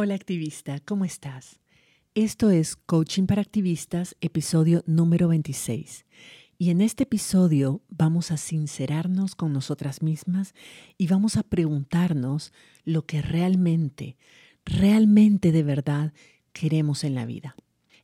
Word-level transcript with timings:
Hola 0.00 0.14
activista, 0.14 0.78
¿cómo 0.78 1.04
estás? 1.04 1.58
Esto 2.14 2.50
es 2.50 2.76
Coaching 2.76 3.26
para 3.26 3.42
Activistas, 3.42 4.14
episodio 4.20 4.84
número 4.86 5.26
26. 5.26 6.06
Y 6.56 6.70
en 6.70 6.82
este 6.82 7.02
episodio 7.02 7.82
vamos 7.88 8.30
a 8.30 8.36
sincerarnos 8.36 9.34
con 9.34 9.52
nosotras 9.52 10.00
mismas 10.00 10.54
y 10.98 11.08
vamos 11.08 11.36
a 11.36 11.42
preguntarnos 11.42 12.52
lo 12.84 13.06
que 13.06 13.22
realmente, 13.22 14.16
realmente 14.64 15.50
de 15.50 15.64
verdad 15.64 16.12
queremos 16.52 17.02
en 17.02 17.16
la 17.16 17.26
vida. 17.26 17.56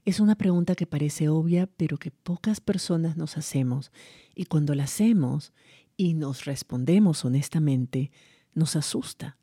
Es 0.04 0.18
una 0.18 0.34
pregunta 0.34 0.74
que 0.74 0.88
parece 0.88 1.28
obvia, 1.28 1.68
pero 1.76 1.96
que 1.98 2.10
pocas 2.10 2.60
personas 2.60 3.16
nos 3.16 3.36
hacemos. 3.36 3.92
Y 4.34 4.46
cuando 4.46 4.74
la 4.74 4.82
hacemos 4.82 5.52
y 5.96 6.14
nos 6.14 6.44
respondemos 6.44 7.24
honestamente, 7.24 8.10
nos 8.52 8.74
asusta, 8.74 9.38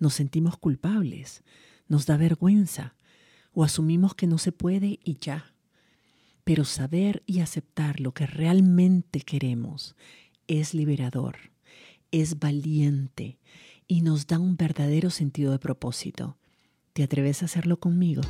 nos 0.00 0.14
sentimos 0.14 0.56
culpables 0.56 1.44
nos 1.92 2.06
da 2.06 2.16
vergüenza 2.16 2.94
o 3.52 3.64
asumimos 3.64 4.14
que 4.14 4.26
no 4.26 4.38
se 4.38 4.50
puede 4.50 4.98
y 5.04 5.18
ya. 5.20 5.54
Pero 6.42 6.64
saber 6.64 7.22
y 7.26 7.40
aceptar 7.40 8.00
lo 8.00 8.14
que 8.14 8.26
realmente 8.26 9.20
queremos 9.20 9.94
es 10.48 10.72
liberador, 10.72 11.36
es 12.10 12.38
valiente 12.38 13.38
y 13.86 14.00
nos 14.00 14.26
da 14.26 14.38
un 14.38 14.56
verdadero 14.56 15.10
sentido 15.10 15.52
de 15.52 15.58
propósito. 15.58 16.38
¿Te 16.94 17.02
atreves 17.02 17.42
a 17.42 17.44
hacerlo 17.44 17.78
conmigo? 17.78 18.22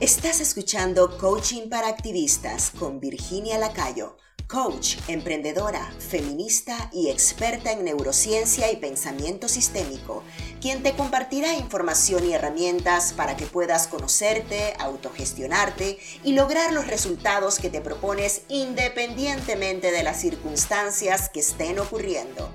Estás 0.00 0.40
escuchando 0.40 1.18
Coaching 1.18 1.68
para 1.68 1.88
Activistas 1.88 2.70
con 2.70 3.00
Virginia 3.00 3.58
Lacayo 3.58 4.16
coach, 4.48 4.96
emprendedora, 5.08 5.92
feminista 5.98 6.90
y 6.90 7.10
experta 7.10 7.70
en 7.70 7.84
neurociencia 7.84 8.72
y 8.72 8.76
pensamiento 8.76 9.46
sistémico, 9.46 10.24
quien 10.62 10.82
te 10.82 10.94
compartirá 10.94 11.54
información 11.54 12.24
y 12.24 12.32
herramientas 12.32 13.12
para 13.12 13.36
que 13.36 13.44
puedas 13.44 13.86
conocerte, 13.88 14.72
autogestionarte 14.78 15.98
y 16.24 16.32
lograr 16.32 16.72
los 16.72 16.86
resultados 16.86 17.58
que 17.58 17.68
te 17.68 17.82
propones 17.82 18.42
independientemente 18.48 19.92
de 19.92 20.02
las 20.02 20.18
circunstancias 20.18 21.28
que 21.28 21.40
estén 21.40 21.78
ocurriendo. 21.78 22.50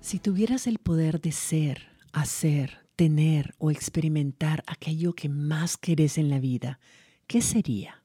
Si 0.00 0.18
tuvieras 0.18 0.66
el 0.66 0.78
poder 0.78 1.20
de 1.20 1.30
ser, 1.30 1.88
hacer, 2.12 2.80
tener 2.96 3.54
o 3.58 3.70
experimentar 3.70 4.64
aquello 4.66 5.14
que 5.14 5.28
más 5.28 5.76
querés 5.76 6.18
en 6.18 6.30
la 6.30 6.40
vida, 6.40 6.80
¿qué 7.28 7.42
sería? 7.42 8.02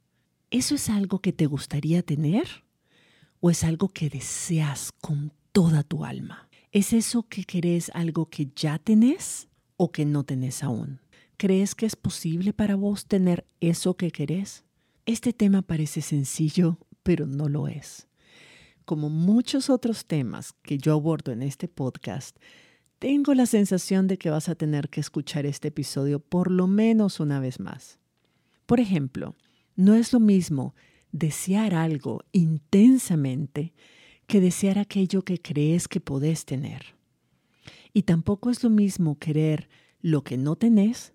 ¿Eso 0.51 0.75
es 0.75 0.89
algo 0.89 1.19
que 1.19 1.31
te 1.31 1.45
gustaría 1.45 2.03
tener? 2.03 2.45
¿O 3.39 3.49
es 3.49 3.63
algo 3.63 3.87
que 3.87 4.09
deseas 4.09 4.91
con 4.99 5.31
toda 5.53 5.81
tu 5.81 6.03
alma? 6.03 6.49
¿Es 6.73 6.91
eso 6.91 7.23
que 7.23 7.45
querés 7.45 7.89
algo 7.93 8.29
que 8.29 8.51
ya 8.53 8.77
tenés 8.77 9.47
o 9.77 9.93
que 9.93 10.03
no 10.03 10.25
tenés 10.25 10.61
aún? 10.61 10.99
¿Crees 11.37 11.73
que 11.73 11.85
es 11.85 11.95
posible 11.95 12.51
para 12.51 12.75
vos 12.75 13.05
tener 13.05 13.47
eso 13.61 13.95
que 13.95 14.11
querés? 14.11 14.65
Este 15.05 15.31
tema 15.31 15.61
parece 15.61 16.01
sencillo, 16.01 16.77
pero 17.01 17.25
no 17.25 17.47
lo 17.47 17.69
es. 17.69 18.09
Como 18.83 19.09
muchos 19.09 19.69
otros 19.69 20.05
temas 20.05 20.51
que 20.63 20.77
yo 20.77 20.91
abordo 20.91 21.31
en 21.31 21.43
este 21.43 21.69
podcast, 21.69 22.35
tengo 22.99 23.33
la 23.35 23.45
sensación 23.45 24.05
de 24.07 24.17
que 24.17 24.29
vas 24.29 24.49
a 24.49 24.55
tener 24.55 24.89
que 24.89 24.99
escuchar 24.99 25.45
este 25.45 25.69
episodio 25.69 26.19
por 26.19 26.51
lo 26.51 26.67
menos 26.67 27.21
una 27.21 27.39
vez 27.39 27.61
más. 27.61 27.99
Por 28.65 28.81
ejemplo, 28.81 29.33
no 29.81 29.95
es 29.95 30.13
lo 30.13 30.19
mismo 30.19 30.75
desear 31.11 31.73
algo 31.73 32.23
intensamente 32.31 33.73
que 34.27 34.39
desear 34.39 34.77
aquello 34.77 35.23
que 35.23 35.41
crees 35.41 35.87
que 35.87 35.99
podés 35.99 36.45
tener. 36.45 36.95
Y 37.91 38.03
tampoco 38.03 38.49
es 38.51 38.63
lo 38.63 38.69
mismo 38.69 39.17
querer 39.17 39.69
lo 39.99 40.23
que 40.23 40.37
no 40.37 40.55
tenés 40.55 41.13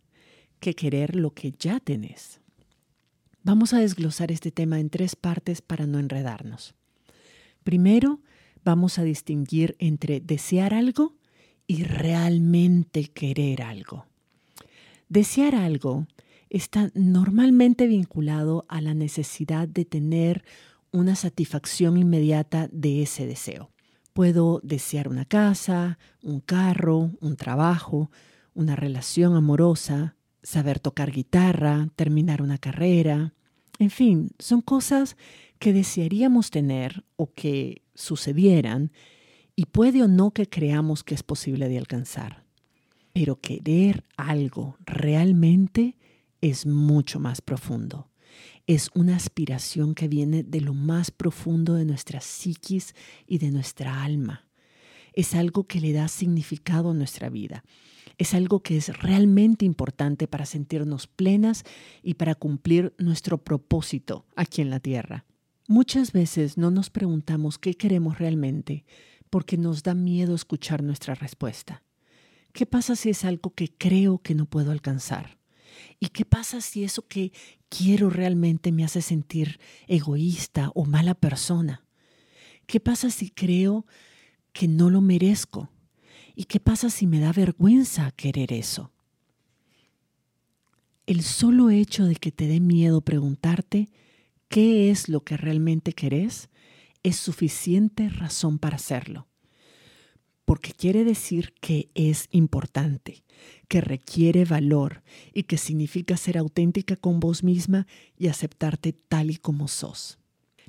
que 0.59 0.75
querer 0.75 1.15
lo 1.15 1.33
que 1.33 1.55
ya 1.59 1.81
tenés. 1.81 2.41
Vamos 3.43 3.73
a 3.73 3.79
desglosar 3.79 4.33
este 4.33 4.51
tema 4.51 4.81
en 4.81 4.91
tres 4.91 5.15
partes 5.15 5.63
para 5.63 5.87
no 5.87 6.01
enredarnos. 6.01 6.75
Primero, 7.63 8.21
vamos 8.65 8.99
a 8.99 9.05
distinguir 9.05 9.77
entre 9.79 10.21
desear 10.21 10.75
algo 10.75 11.15
y 11.69 11.85
realmente 11.85 13.05
querer 13.05 13.63
algo. 13.63 14.07
Desear 15.09 15.55
algo 15.55 16.07
está 16.51 16.91
normalmente 16.95 17.87
vinculado 17.87 18.65
a 18.69 18.81
la 18.81 18.95
necesidad 18.95 19.69
de 19.69 19.85
tener 19.85 20.45
una 20.93 21.15
satisfacción 21.15 21.97
inmediata 21.97 22.69
de 22.73 23.03
ese 23.03 23.27
deseo. 23.27 23.71
Puedo 24.13 24.61
desear 24.63 25.09
una 25.09 25.25
casa, 25.25 25.99
un 26.23 26.41
carro, 26.41 27.11
un 27.21 27.37
trabajo, 27.37 28.11
una 28.55 28.77
relación 28.77 29.37
amorosa, 29.37 30.17
saber 30.43 30.79
tocar 30.79 31.11
guitarra, 31.11 31.89
terminar 31.97 32.41
una 32.41 32.57
carrera. 32.57 33.35
En 33.79 33.91
fin, 33.91 34.31
son 34.39 34.63
cosas 34.63 35.17
que 35.59 35.73
desearíamos 35.73 36.51
tener 36.51 37.05
o 37.17 37.33
que 37.33 37.83
sucedieran 37.95 38.93
y 39.55 39.67
puede 39.67 40.03
o 40.03 40.09
no 40.09 40.31
que 40.31 40.49
creamos 40.49 41.03
que 41.03 41.15
es 41.15 41.23
posible 41.23 41.69
de 41.69 41.79
alcanzar. 41.79 42.45
Pero 43.13 43.41
querer 43.41 44.05
algo 44.17 44.77
realmente 44.85 45.97
es 46.41 46.67
mucho 46.67 47.21
más 47.21 47.41
profundo. 47.41 48.11
Es 48.67 48.91
una 48.95 49.17
aspiración 49.17 49.95
que 49.95 50.09
viene 50.09 50.43
de 50.43 50.61
lo 50.61 50.75
más 50.75 51.11
profundo 51.11 51.75
de 51.75 51.85
nuestra 51.85 52.21
psiquis 52.21 52.95
y 53.27 53.39
de 53.39 53.51
nuestra 53.51 54.03
alma. 54.03 54.49
Es 55.13 55.35
algo 55.35 55.67
que 55.67 55.81
le 55.81 55.93
da 55.93 56.09
significado 56.09 56.91
a 56.91 56.95
nuestra 56.95 57.29
vida. 57.31 57.65
Es 58.19 58.35
algo 58.35 58.63
que 58.63 58.77
es 58.77 58.89
realmente 59.03 59.65
importante 59.65 60.27
para 60.27 60.47
sentirnos 60.47 61.07
plenas 61.07 61.65
y 62.03 62.15
para 62.15 62.35
cumplir 62.35 62.95
nuestro 62.99 63.39
propósito 63.39 64.27
aquí 64.37 64.63
en 64.63 64.71
la 64.71 64.81
tierra. 64.81 65.25
Muchas 65.69 66.13
veces 66.13 66.57
no 66.57 66.71
nos 66.71 66.91
preguntamos 66.91 67.59
qué 67.59 67.75
queremos 67.75 68.19
realmente 68.19 68.85
porque 69.31 69.57
nos 69.57 69.83
da 69.83 69.95
miedo 69.95 70.35
escuchar 70.35 70.83
nuestra 70.83 71.15
respuesta. 71.15 71.83
¿Qué 72.53 72.67
pasa 72.67 72.97
si 72.97 73.11
es 73.11 73.25
algo 73.25 73.53
que 73.53 73.69
creo 73.69 74.19
que 74.19 74.35
no 74.35 74.47
puedo 74.47 74.71
alcanzar? 74.71 75.37
¿Y 76.01 76.09
qué 76.09 76.25
pasa 76.25 76.61
si 76.61 76.85
eso 76.85 77.07
que 77.07 77.33
quiero 77.69 78.11
realmente 78.11 78.73
me 78.73 78.85
hace 78.85 79.03
sentir 79.03 79.61
egoísta 79.87 80.71
o 80.75 80.85
mala 80.85 81.15
persona? 81.15 81.85
¿Qué 82.67 82.81
pasa 82.81 83.11
si 83.11 83.31
creo 83.31 83.87
que 84.53 84.69
no 84.69 84.91
lo 84.91 85.01
merezco? 85.01 85.71
¿Y 86.35 86.45
qué 86.45 86.61
pasa 86.61 86.91
si 86.91 87.07
me 87.07 87.21
da 87.21 87.33
vergüenza 87.33 88.11
querer 88.13 88.53
eso? 88.53 88.93
El 91.07 91.23
solo 91.23 91.71
hecho 91.71 92.05
de 92.05 92.17
que 92.17 92.33
te 92.33 92.47
dé 92.47 92.61
miedo 92.61 93.01
preguntarte 93.01 93.89
qué 94.49 94.91
es 94.91 95.09
lo 95.09 95.23
que 95.23 95.37
realmente 95.37 95.93
querés 95.93 96.51
es 97.03 97.17
suficiente 97.17 98.09
razón 98.09 98.59
para 98.59 98.77
hacerlo 98.77 99.29
porque 100.47 100.73
quiere 100.73 101.05
decir 101.05 101.53
que 101.61 101.91
es 101.95 102.29
importante, 102.31 103.25
que 103.69 103.83
requiere 103.83 104.45
valor 104.45 105.03
y 105.35 105.43
que 105.43 105.59
significa 105.59 106.17
ser 106.17 106.39
auténtica 106.39 106.97
con 106.97 107.21
vos 107.21 107.43
misma 107.43 107.87
y 108.17 108.29
aceptarte 108.29 108.95
tal 108.95 109.31
y 109.31 109.37
como 109.37 109.69
sos. 109.69 110.19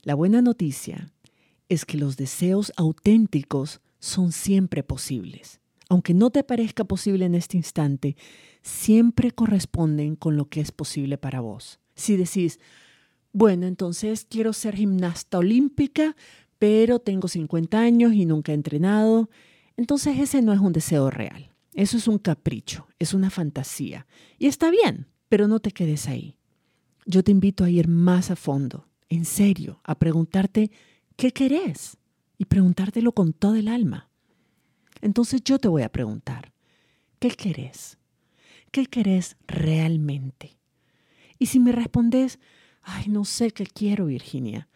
La 0.02 0.16
buena 0.16 0.42
noticia 0.42 1.14
es 1.70 1.86
que 1.86 1.98
los 1.98 2.18
deseos 2.18 2.74
auténticos 2.76 3.80
son 4.00 4.32
siempre 4.32 4.82
posibles. 4.84 5.62
Aunque 5.90 6.14
no 6.14 6.32
te 6.32 6.44
parezca 6.44 6.84
posible 6.84 7.26
en 7.26 7.36
este 7.36 7.56
instante, 7.56 8.18
siempre 8.64 9.32
corresponden 9.32 10.16
con 10.16 10.36
lo 10.36 10.50
que 10.50 10.60
es 10.60 10.72
posible 10.72 11.20
para 11.20 11.40
vos. 11.40 11.80
Si 11.96 12.18
decís, 12.18 12.60
bueno, 13.32 13.68
entonces 13.68 14.26
quiero 14.28 14.54
ser 14.54 14.76
gimnasta 14.76 15.38
olímpica, 15.38 16.16
pero 16.58 16.98
tengo 16.98 17.28
50 17.28 17.80
años 17.80 18.14
y 18.14 18.26
nunca 18.26 18.52
he 18.52 18.56
entrenado, 18.56 19.30
entonces 19.78 20.20
ese 20.20 20.42
no 20.42 20.52
es 20.54 20.60
un 20.60 20.74
deseo 20.74 21.10
real. 21.10 21.54
Eso 21.74 21.96
es 21.98 22.08
un 22.08 22.18
capricho, 22.18 22.88
es 22.98 23.14
una 23.14 23.30
fantasía. 23.30 24.08
Y 24.40 24.48
está 24.48 24.72
bien, 24.72 25.08
pero 25.30 25.48
no 25.48 25.60
te 25.60 25.72
quedes 25.72 26.08
ahí. 26.08 26.38
Yo 27.06 27.24
te 27.24 27.32
invito 27.32 27.64
a 27.64 27.70
ir 27.70 27.88
más 27.88 28.32
a 28.32 28.36
fondo, 28.36 28.88
en 29.10 29.26
serio, 29.26 29.80
a 29.84 29.98
preguntarte 30.00 30.72
qué 31.16 31.32
querés 31.32 31.98
y 32.40 32.46
preguntártelo 32.46 33.12
con 33.12 33.32
todo 33.32 33.56
el 33.56 33.68
alma. 33.68 34.10
Entonces 35.02 35.44
yo 35.44 35.60
te 35.60 35.68
voy 35.68 35.84
a 35.84 35.92
preguntar, 35.92 36.52
¿qué 37.20 37.30
querés? 37.30 38.00
¿Qué 38.72 38.88
querés 38.88 39.38
realmente? 39.48 40.58
Y 41.38 41.46
si 41.46 41.60
me 41.60 41.72
respondes, 41.72 42.40
ay, 42.82 43.08
no 43.08 43.24
sé 43.24 43.52
qué 43.52 43.68
quiero, 43.68 44.08
Virginia, 44.08 44.68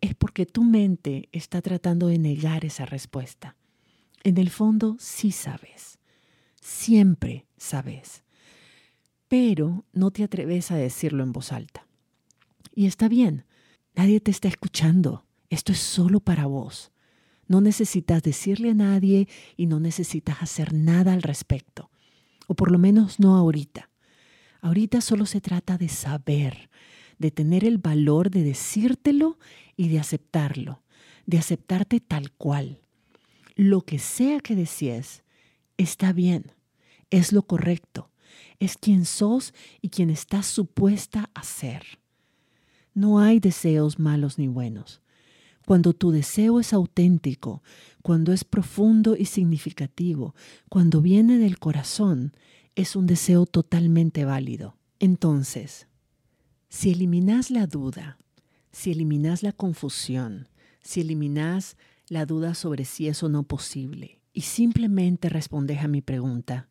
es 0.00 0.14
porque 0.14 0.46
tu 0.46 0.62
mente 0.62 1.28
está 1.32 1.60
tratando 1.60 2.06
de 2.06 2.18
negar 2.18 2.64
esa 2.64 2.86
respuesta. 2.86 3.56
En 4.24 4.38
el 4.38 4.50
fondo 4.50 4.96
sí 4.98 5.30
sabes, 5.32 5.98
siempre 6.60 7.46
sabes, 7.56 8.24
pero 9.28 9.84
no 9.92 10.10
te 10.10 10.24
atreves 10.24 10.70
a 10.70 10.76
decirlo 10.76 11.22
en 11.22 11.32
voz 11.32 11.52
alta. 11.52 11.86
Y 12.74 12.86
está 12.86 13.08
bien, 13.08 13.44
nadie 13.94 14.20
te 14.20 14.30
está 14.30 14.48
escuchando, 14.48 15.24
esto 15.50 15.72
es 15.72 15.78
solo 15.78 16.20
para 16.20 16.46
vos. 16.46 16.92
No 17.46 17.60
necesitas 17.60 18.22
decirle 18.22 18.70
a 18.70 18.74
nadie 18.74 19.28
y 19.56 19.66
no 19.66 19.80
necesitas 19.80 20.42
hacer 20.42 20.74
nada 20.74 21.14
al 21.14 21.22
respecto. 21.22 21.90
O 22.46 22.54
por 22.54 22.70
lo 22.70 22.78
menos 22.78 23.18
no 23.18 23.36
ahorita. 23.36 23.90
Ahorita 24.60 25.00
solo 25.00 25.24
se 25.24 25.40
trata 25.40 25.78
de 25.78 25.88
saber, 25.88 26.68
de 27.18 27.30
tener 27.30 27.64
el 27.64 27.78
valor 27.78 28.30
de 28.30 28.42
decírtelo 28.42 29.38
y 29.76 29.88
de 29.88 29.98
aceptarlo, 29.98 30.82
de 31.26 31.38
aceptarte 31.38 32.00
tal 32.00 32.32
cual. 32.32 32.80
Lo 33.58 33.80
que 33.80 33.98
sea 33.98 34.38
que 34.38 34.54
desees, 34.54 35.24
está 35.78 36.12
bien, 36.12 36.52
es 37.10 37.32
lo 37.32 37.42
correcto, 37.42 38.08
es 38.60 38.76
quien 38.78 39.04
sos 39.04 39.52
y 39.82 39.88
quien 39.88 40.10
estás 40.10 40.46
supuesta 40.46 41.28
a 41.34 41.42
ser. 41.42 41.82
No 42.94 43.18
hay 43.18 43.40
deseos 43.40 43.98
malos 43.98 44.38
ni 44.38 44.46
buenos. 44.46 45.02
Cuando 45.66 45.92
tu 45.92 46.12
deseo 46.12 46.60
es 46.60 46.72
auténtico, 46.72 47.64
cuando 48.00 48.32
es 48.32 48.44
profundo 48.44 49.16
y 49.16 49.24
significativo, 49.24 50.36
cuando 50.68 51.02
viene 51.02 51.36
del 51.38 51.58
corazón, 51.58 52.36
es 52.76 52.94
un 52.94 53.08
deseo 53.08 53.44
totalmente 53.44 54.24
válido. 54.24 54.76
Entonces, 55.00 55.88
si 56.68 56.92
eliminas 56.92 57.50
la 57.50 57.66
duda, 57.66 58.18
si 58.70 58.92
eliminas 58.92 59.42
la 59.42 59.50
confusión, 59.50 60.46
si 60.80 61.00
eliminas 61.00 61.76
la 62.08 62.26
duda 62.26 62.54
sobre 62.54 62.84
si 62.84 63.08
es 63.08 63.22
o 63.22 63.28
no 63.28 63.42
posible 63.42 64.20
y 64.32 64.42
simplemente 64.42 65.28
respondes 65.28 65.80
a 65.80 65.88
mi 65.88 66.00
pregunta, 66.00 66.68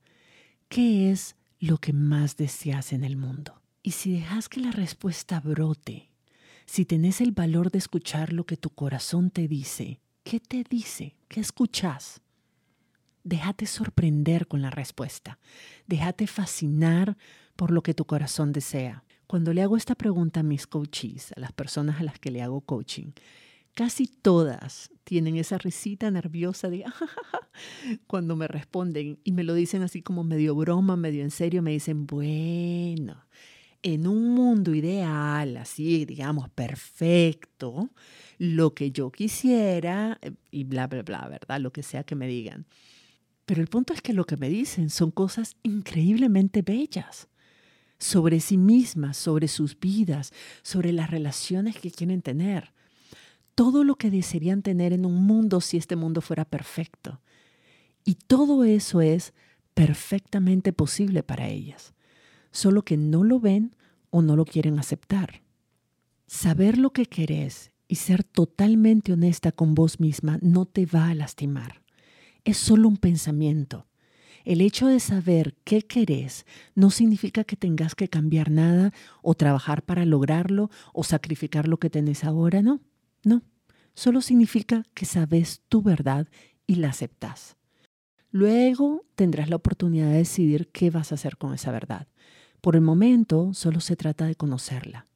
¿qué 0.70 1.12
es 1.12 1.36
lo 1.60 1.78
que 1.78 1.94
más 1.94 2.38
deseas 2.38 2.94
en 2.94 3.04
el 3.04 3.18
mundo? 3.18 3.62
Y 3.84 3.92
si 3.92 4.12
dejas 4.12 4.50
que 4.50 4.60
la 4.60 4.72
respuesta 4.72 5.40
brote, 5.40 6.10
si 6.66 6.86
tenés 6.86 7.22
el 7.22 7.32
valor 7.32 7.72
de 7.72 7.78
escuchar 7.78 8.34
lo 8.34 8.46
que 8.46 8.58
tu 8.58 8.70
corazón 8.70 9.32
te 9.32 9.48
dice, 9.48 10.00
¿qué 10.24 10.40
te 10.40 10.64
dice? 10.70 11.16
¿Qué 11.28 11.40
escuchas? 11.40 12.22
Déjate 13.24 13.66
sorprender 13.66 14.48
con 14.48 14.62
la 14.62 14.70
respuesta. 14.70 15.40
Déjate 15.88 16.28
fascinar 16.28 17.18
por 17.56 17.72
lo 17.72 17.82
que 17.82 17.94
tu 17.94 18.06
corazón 18.06 18.54
desea. 18.54 19.04
Cuando 19.28 19.54
le 19.54 19.62
hago 19.62 19.76
esta 19.76 19.96
pregunta 19.96 20.40
a 20.40 20.44
mis 20.44 20.68
coaches, 20.68 21.34
a 21.36 21.40
las 21.40 21.52
personas 21.52 22.00
a 22.00 22.04
las 22.04 22.20
que 22.20 22.32
le 22.32 22.42
hago 22.42 22.62
coaching, 22.62 23.12
casi 23.78 24.08
todas 24.08 24.90
tienen 25.04 25.38
esa 25.38 25.60
risita 25.60 26.10
nerviosa 26.10 26.68
de 26.68 26.84
cuando 28.08 28.36
me 28.36 28.48
responden 28.48 29.20
y 29.24 29.32
me 29.34 29.44
lo 29.44 29.54
dicen 29.54 29.84
así 29.84 30.02
como 30.02 30.24
medio 30.24 30.56
broma, 30.56 30.98
medio 30.98 31.22
en 31.22 31.30
serio, 31.30 31.62
me 31.62 31.70
dicen, 31.74 32.08
bueno, 32.08 33.28
en 33.84 34.08
un 34.08 34.34
mundo 34.34 34.74
ideal, 34.74 35.58
así 35.58 36.06
digamos, 36.06 36.50
perfecto, 36.50 37.92
lo 38.40 38.74
que 38.74 38.90
yo 38.90 39.12
quisiera 39.12 40.18
eh, 40.24 40.32
y 40.50 40.64
bla, 40.64 40.88
bla, 40.88 41.04
bla, 41.04 41.28
¿verdad? 41.28 41.62
Lo 41.62 41.72
que 41.72 41.84
sea 41.84 42.04
que 42.04 42.16
me 42.16 42.28
digan. 42.28 42.66
Pero 43.46 43.62
el 43.62 43.68
punto 43.68 43.94
es 43.94 44.02
que 44.02 44.14
lo 44.14 44.26
que 44.26 44.38
me 44.38 44.50
dicen 44.50 44.90
son 44.90 45.12
cosas 45.12 45.56
increíblemente 45.62 46.64
bellas 46.64 47.28
sobre 48.00 48.40
sí 48.40 48.58
mismas, 48.58 49.18
sobre 49.18 49.48
sus 49.48 49.80
vidas, 49.80 50.34
sobre 50.64 50.94
las 50.94 51.12
relaciones 51.12 51.78
que 51.78 51.92
quieren 51.92 52.24
tener. 52.24 52.74
Todo 53.58 53.84
lo 53.84 53.96
que 53.96 54.12
desearían 54.12 54.62
tener 54.62 54.94
en 54.94 55.04
un 55.04 55.26
mundo 55.26 55.62
si 55.62 55.78
este 55.78 55.96
mundo 55.96 56.22
fuera 56.22 56.46
perfecto. 56.46 57.22
Y 58.06 58.14
todo 58.14 58.66
eso 58.66 59.02
es 59.02 59.34
perfectamente 59.74 60.74
posible 60.74 61.24
para 61.24 61.48
ellas, 61.48 61.96
solo 62.52 62.84
que 62.84 62.98
no 62.98 63.24
lo 63.24 63.40
ven 63.40 63.76
o 64.12 64.22
no 64.22 64.36
lo 64.36 64.46
quieren 64.46 64.78
aceptar. 64.78 65.42
Saber 66.28 66.78
lo 66.78 66.92
que 66.92 67.08
querés 67.08 67.72
y 67.88 67.96
ser 67.96 68.24
totalmente 68.24 69.14
honesta 69.14 69.52
con 69.52 69.74
vos 69.74 70.00
misma 70.00 70.38
no 70.44 70.66
te 70.66 70.86
va 70.86 71.08
a 71.08 71.16
lastimar. 71.16 71.82
Es 72.44 72.58
solo 72.58 72.88
un 72.88 72.98
pensamiento 72.98 73.88
el 74.46 74.62
hecho 74.62 74.88
de 74.88 75.02
saber 75.02 75.56
qué 75.66 75.82
querés 75.82 76.46
no 76.74 76.90
significa 76.90 77.44
que 77.44 77.58
tengas 77.58 77.96
que 77.96 78.08
cambiar 78.08 78.50
nada 78.50 78.94
o 79.22 79.34
trabajar 79.34 79.82
para 79.82 80.06
lograrlo 80.06 80.70
o 80.94 81.04
sacrificar 81.04 81.68
lo 81.68 81.80
que 81.80 81.90
tenés 81.90 82.24
ahora, 82.24 82.62
no, 82.62 82.80
no. 83.28 83.44
Solo 83.94 84.22
significa 84.22 84.84
que 84.94 85.06
sabes 85.06 85.62
tu 85.70 85.82
verdad 85.82 86.28
y 86.66 86.76
la 86.76 86.90
aceptas. 86.90 87.58
Luego 88.32 89.06
tendrás 89.16 89.50
la 89.50 89.56
oportunidad 89.56 90.08
de 90.08 90.18
decidir 90.18 90.70
qué 90.70 90.90
vas 90.90 91.12
a 91.12 91.16
hacer 91.16 91.38
con 91.38 91.54
esa 91.54 91.72
verdad. 91.72 92.08
Por 92.62 92.76
el 92.76 92.82
momento 92.82 93.54
solo 93.54 93.80
se 93.80 93.96
trata 93.96 94.26
de 94.26 94.36
conocerla. 94.36 95.08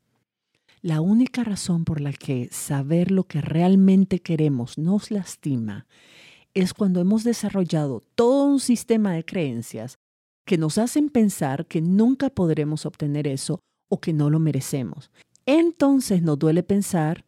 La 0.81 1.01
única 1.01 1.43
razón 1.43 1.85
por 1.85 2.01
la 2.01 2.11
que 2.11 2.49
saber 2.51 3.11
lo 3.11 3.25
que 3.25 3.41
realmente 3.41 4.19
queremos 4.19 4.77
nos 4.77 5.11
lastima 5.11 5.85
es 6.53 6.73
cuando 6.73 6.99
hemos 7.01 7.23
desarrollado 7.23 8.01
todo 8.15 8.45
un 8.45 8.59
sistema 8.59 9.13
de 9.13 9.23
creencias 9.23 9.99
que 10.45 10.57
nos 10.57 10.77
hacen 10.77 11.09
pensar 11.09 11.67
que 11.67 11.81
nunca 11.81 12.29
podremos 12.29 12.85
obtener 12.85 13.27
eso 13.27 13.59
o 13.89 14.01
que 14.01 14.11
no 14.11 14.29
lo 14.29 14.39
merecemos. 14.39 15.11
Entonces 15.45 16.23
nos 16.23 16.39
duele 16.39 16.63
pensar 16.63 17.25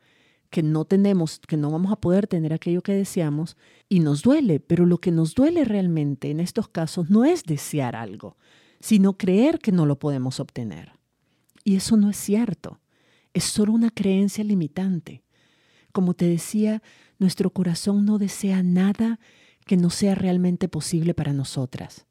que 0.54 0.62
no 0.62 0.86
tenemos, 0.86 1.40
que 1.40 1.58
no 1.58 1.72
vamos 1.72 1.92
a 1.92 1.96
poder 1.96 2.28
tener 2.28 2.54
aquello 2.54 2.84
que 2.84 2.94
deseamos 2.94 3.58
y 3.90 4.02
nos 4.02 4.22
duele, 4.22 4.60
pero 4.60 4.86
lo 4.86 5.00
que 5.00 5.10
nos 5.10 5.34
duele 5.34 5.66
realmente 5.66 6.30
en 6.30 6.40
estos 6.40 6.68
casos 6.68 7.10
no 7.10 7.26
es 7.26 7.44
desear 7.44 7.96
algo, 7.96 8.38
sino 8.80 9.18
creer 9.18 9.58
que 9.58 9.72
no 9.72 9.88
lo 9.88 9.98
podemos 9.98 10.40
obtener. 10.40 10.92
Y 11.64 11.76
eso 11.76 11.98
no 11.98 12.08
es 12.08 12.18
cierto, 12.18 12.80
es 13.34 13.46
solo 13.46 13.74
una 13.74 13.90
creencia 13.90 14.44
limitante. 14.44 15.24
Como 15.92 16.14
te 16.14 16.28
decía, 16.28 16.84
nuestro 17.18 17.50
corazón 17.50 18.06
no 18.06 18.20
desea 18.20 18.62
nada 18.62 19.20
que 19.66 19.76
no 19.76 19.90
sea 19.90 20.14
realmente 20.14 20.68
posible 20.68 21.16
para 21.16 21.34
nosotras. 21.34 22.06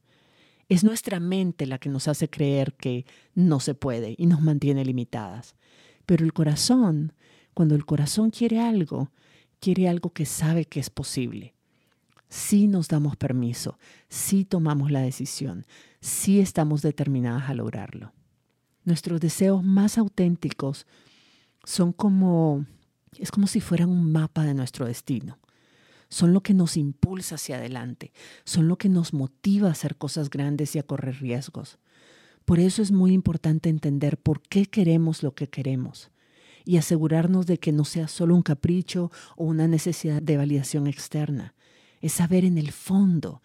Es 0.69 0.83
nuestra 0.83 1.21
mente 1.21 1.65
la 1.67 1.79
que 1.79 1.91
nos 1.91 2.09
hace 2.09 2.29
creer 2.29 2.75
que 2.75 3.07
no 3.37 3.61
se 3.61 3.75
puede 3.75 4.17
y 4.19 4.27
nos 4.27 4.41
mantiene 4.41 4.85
limitadas. 4.85 5.55
Pero 6.07 6.25
el 6.25 6.33
corazón, 6.33 7.13
cuando 7.55 7.75
el 7.75 7.85
corazón 7.85 8.31
quiere 8.31 8.61
algo, 8.61 9.11
quiere 9.61 9.89
algo 9.89 10.11
que 10.11 10.27
sabe 10.27 10.65
que 10.65 10.81
es 10.81 10.91
posible. 10.91 11.55
Si 12.29 12.67
nos 12.67 12.89
damos 12.89 13.17
permiso, 13.17 13.79
si 14.09 14.45
tomamos 14.45 14.91
la 14.91 15.01
decisión, 15.01 15.67
si 16.01 16.41
estamos 16.41 16.83
determinadas 16.83 17.51
a 17.51 17.55
lograrlo. 17.55 18.13
Nuestros 18.85 19.21
deseos 19.21 19.63
más 19.63 19.99
auténticos 19.99 20.87
son 21.65 21.93
como 21.93 22.67
es 23.19 23.31
como 23.31 23.47
si 23.47 23.61
fueran 23.61 23.91
un 23.91 24.11
mapa 24.11 24.45
de 24.45 24.55
nuestro 24.55 24.87
destino. 24.87 25.39
Son 26.09 26.33
lo 26.33 26.43
que 26.43 26.55
nos 26.55 26.77
impulsa 26.77 27.35
hacia 27.35 27.57
adelante, 27.57 28.13
son 28.45 28.69
lo 28.69 28.77
que 28.77 28.89
nos 28.89 29.13
motiva 29.13 29.69
a 29.69 29.73
hacer 29.73 29.97
cosas 29.97 30.31
grandes 30.31 30.75
y 30.75 30.79
a 30.79 30.83
correr 30.83 31.21
riesgos. 31.21 31.79
Por 32.45 32.59
eso 32.59 32.83
es 32.83 32.91
muy 32.91 33.13
importante 33.13 33.69
entender 33.69 34.19
por 34.19 34.43
qué 34.43 34.67
queremos 34.67 35.23
lo 35.23 35.35
que 35.35 35.49
queremos 35.49 36.12
y 36.65 36.77
asegurarnos 36.77 37.47
de 37.47 37.59
que 37.59 37.73
no 37.73 37.85
sea 37.85 38.09
solo 38.09 38.35
un 38.35 38.43
capricho 38.43 39.11
o 39.37 39.45
una 39.45 39.69
necesidad 39.69 40.23
de 40.23 40.37
validación 40.37 40.87
externa. 40.87 41.55
Es 42.01 42.13
saber 42.13 42.45
en 42.45 42.59
el 42.59 42.73
fondo, 42.73 43.43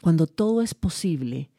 cuando 0.00 0.26
todo 0.26 0.62
es 0.62 0.74
posible, 0.74 1.50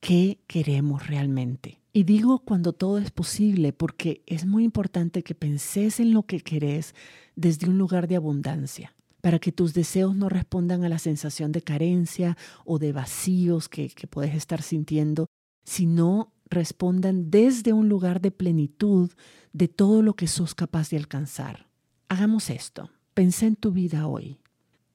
qué 0.00 0.40
queremos 0.46 1.06
realmente. 1.06 1.80
Y 1.92 2.04
digo 2.04 2.40
cuando 2.40 2.72
todo 2.72 2.98
es 2.98 3.10
posible 3.10 3.72
porque 3.72 4.22
es 4.26 4.44
muy 4.44 4.64
importante 4.64 5.22
que 5.22 5.34
penses 5.34 5.98
en 5.98 6.12
lo 6.12 6.24
que 6.24 6.40
querés 6.40 6.94
desde 7.36 7.68
un 7.68 7.78
lugar 7.78 8.06
de 8.06 8.16
abundancia, 8.16 8.94
para 9.22 9.38
que 9.38 9.52
tus 9.52 9.72
deseos 9.72 10.14
no 10.14 10.28
respondan 10.28 10.84
a 10.84 10.88
la 10.88 10.98
sensación 10.98 11.52
de 11.52 11.62
carencia 11.62 12.36
o 12.64 12.78
de 12.78 12.92
vacíos 12.92 13.68
que, 13.68 13.88
que 13.88 14.06
puedes 14.06 14.34
estar 14.34 14.62
sintiendo, 14.62 15.26
sino 15.64 16.32
respondan 16.48 17.30
desde 17.30 17.72
un 17.72 17.88
lugar 17.88 18.20
de 18.20 18.30
plenitud 18.30 19.12
de 19.52 19.68
todo 19.68 20.02
lo 20.02 20.14
que 20.14 20.26
sos 20.26 20.54
capaz 20.54 20.90
de 20.90 20.96
alcanzar. 20.96 21.68
Hagamos 22.08 22.50
esto. 22.50 22.90
Pensé 23.14 23.46
en 23.46 23.56
tu 23.56 23.72
vida 23.72 24.06
hoy. 24.06 24.38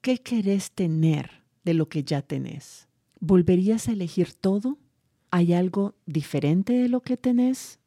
¿Qué 0.02 0.20
querés 0.20 0.72
tener 0.72 1.44
de 1.64 1.74
lo 1.74 1.90
que 1.90 2.04
ya 2.04 2.22
tenés? 2.22 2.88
¿Volverías 3.20 3.88
a 3.88 3.92
elegir 3.92 4.34
todo? 4.34 4.78
¿Hay 5.30 5.54
algo 5.54 5.96
diferente 6.06 6.74
de 6.74 6.90
lo 6.90 7.02
que 7.02 7.18
tenés 7.18 7.80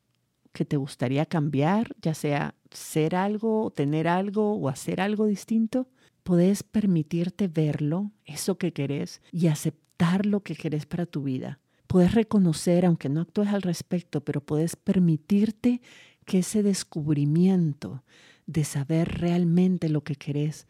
que 0.53 0.65
te 0.65 0.77
gustaría 0.77 1.27
cambiar, 1.27 1.97
ya 2.01 2.15
sea 2.15 2.55
ser 2.71 3.17
algo, 3.17 3.73
tener 3.75 4.07
algo 4.07 4.55
o 4.55 4.69
hacer 4.69 5.01
algo 5.01 5.27
distinto? 5.27 5.89
Podés 6.23 6.63
permitirte 6.63 7.49
verlo, 7.49 8.13
eso 8.25 8.57
que 8.57 8.73
querés, 8.73 9.21
y 9.33 9.49
aceptar 9.49 10.27
lo 10.27 10.41
que 10.41 10.55
querés 10.55 10.87
para 10.87 11.07
tu 11.07 11.25
vida. 11.25 11.61
Puedes 11.95 12.13
reconocer, 12.13 12.85
aunque 12.85 13.09
no 13.09 13.21
actúes 13.21 13.51
al 13.51 13.63
respecto, 13.63 14.21
pero 14.21 14.41
puedes 14.41 14.75
permitirte 14.75 15.81
que 16.25 16.41
ese 16.41 16.65
descubrimiento 16.65 18.03
de 18.47 18.65
saber 18.65 19.21
realmente 19.21 19.89
lo 19.89 20.03
que 20.03 20.17
querés 20.17 20.67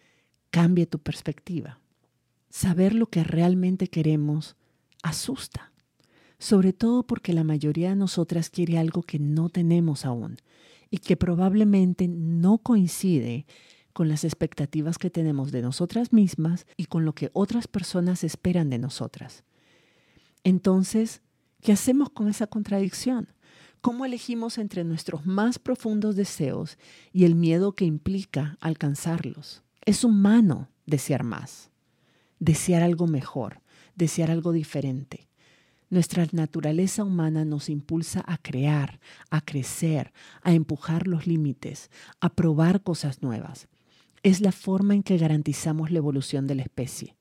cambie 0.50 0.84
tu 0.84 0.98
perspectiva. 0.98 1.80
Saber 2.50 2.94
lo 2.94 3.06
que 3.06 3.24
realmente 3.24 3.88
queremos 3.88 4.54
asusta 5.02 5.72
sobre 6.38 6.74
todo 6.74 7.06
porque 7.06 7.32
la 7.32 7.42
mayoría 7.42 7.88
de 7.88 7.96
nosotras 7.96 8.50
quiere 8.50 8.76
algo 8.76 9.02
que 9.02 9.18
no 9.18 9.48
tenemos 9.48 10.04
aún 10.04 10.36
y 10.90 10.98
que 10.98 11.16
probablemente 11.16 12.06
no 12.06 12.58
coincide 12.58 13.46
con 13.94 14.10
las 14.10 14.24
expectativas 14.24 14.98
que 14.98 15.08
tenemos 15.08 15.52
de 15.52 15.62
nosotras 15.62 16.12
mismas 16.12 16.66
y 16.76 16.84
con 16.84 17.06
lo 17.06 17.14
que 17.14 17.30
otras 17.32 17.66
personas 17.66 18.24
esperan 18.24 18.68
de 18.68 18.78
nosotras. 18.78 19.42
Entonces, 20.44 21.22
¿qué 21.62 21.72
hacemos 21.72 22.10
con 22.10 22.28
esa 22.28 22.46
contradicción? 22.46 23.28
¿Cómo 23.80 24.04
elegimos 24.04 24.58
entre 24.58 24.84
nuestros 24.84 25.26
más 25.26 25.58
profundos 25.58 26.16
deseos 26.16 26.78
y 27.12 27.24
el 27.24 27.34
miedo 27.34 27.72
que 27.72 27.86
implica 27.86 28.56
alcanzarlos? 28.60 29.62
Es 29.84 30.04
humano 30.04 30.68
desear 30.86 31.24
más, 31.24 31.70
desear 32.38 32.82
algo 32.82 33.06
mejor, 33.06 33.60
desear 33.94 34.30
algo 34.30 34.52
diferente. 34.52 35.28
Nuestra 35.90 36.26
naturaleza 36.32 37.04
humana 37.04 37.44
nos 37.44 37.68
impulsa 37.68 38.22
a 38.26 38.36
crear, 38.38 39.00
a 39.30 39.40
crecer, 39.40 40.12
a 40.42 40.52
empujar 40.52 41.06
los 41.06 41.26
límites, 41.26 41.90
a 42.20 42.30
probar 42.30 42.82
cosas 42.82 43.22
nuevas. 43.22 43.68
Es 44.22 44.40
la 44.40 44.52
forma 44.52 44.94
en 44.94 45.02
que 45.02 45.18
garantizamos 45.18 45.90
la 45.90 45.98
evolución 45.98 46.46
de 46.46 46.54
la 46.54 46.62
especie. 46.62 47.16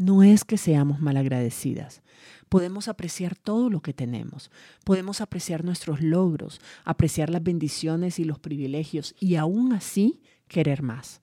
No 0.00 0.22
es 0.22 0.44
que 0.44 0.56
seamos 0.56 1.00
malagradecidas. 1.00 2.02
Podemos 2.48 2.88
apreciar 2.88 3.36
todo 3.36 3.70
lo 3.70 3.82
que 3.82 3.92
tenemos. 3.92 4.50
Podemos 4.84 5.20
apreciar 5.20 5.64
nuestros 5.64 6.00
logros, 6.00 6.60
apreciar 6.84 7.30
las 7.30 7.42
bendiciones 7.42 8.18
y 8.18 8.24
los 8.24 8.38
privilegios 8.38 9.14
y 9.20 9.36
aún 9.36 9.72
así 9.72 10.20
querer 10.48 10.82
más. 10.82 11.20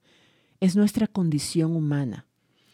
Es 0.59 0.75
nuestra 0.75 1.07
condición 1.07 1.75
humana. 1.75 2.27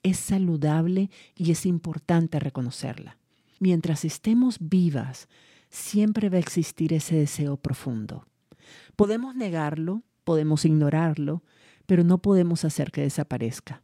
Es 0.04 0.18
saludable 0.18 1.10
y 1.36 1.52
es 1.52 1.66
importante 1.66 2.40
reconocerla 2.40 3.18
mientras 3.64 4.04
estemos 4.04 4.58
vivas, 4.60 5.30
siempre 5.70 6.30
va 6.30 6.36
a 6.36 6.42
existir 6.42 6.92
ese 6.92 7.16
deseo 7.16 7.56
profundo. 7.56 8.26
Podemos 8.98 9.36
negarlo, 9.36 10.04
podemos 10.26 10.66
ignorarlo, 10.66 11.44
pero 11.86 12.04
no 12.04 12.22
podemos 12.22 12.66
hacer 12.66 12.92
que 12.92 13.02
desaparezca. 13.02 13.82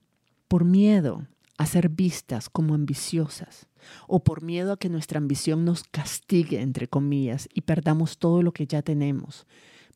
Por 0.49 0.65
miedo 0.65 1.25
a 1.59 1.65
ser 1.65 1.89
vistas 1.89 2.49
como 2.49 2.73
ambiciosas 2.73 3.67
o 4.07 4.23
por 4.23 4.41
miedo 4.41 4.71
a 4.71 4.79
que 4.79 4.87
nuestra 4.87 5.17
ambición 5.17 5.65
nos 5.65 5.83
castigue, 5.83 6.61
entre 6.61 6.87
comillas, 6.87 7.49
y 7.53 7.61
perdamos 7.61 8.17
todo 8.17 8.41
lo 8.41 8.53
que 8.53 8.65
ya 8.65 8.81
tenemos. 8.81 9.45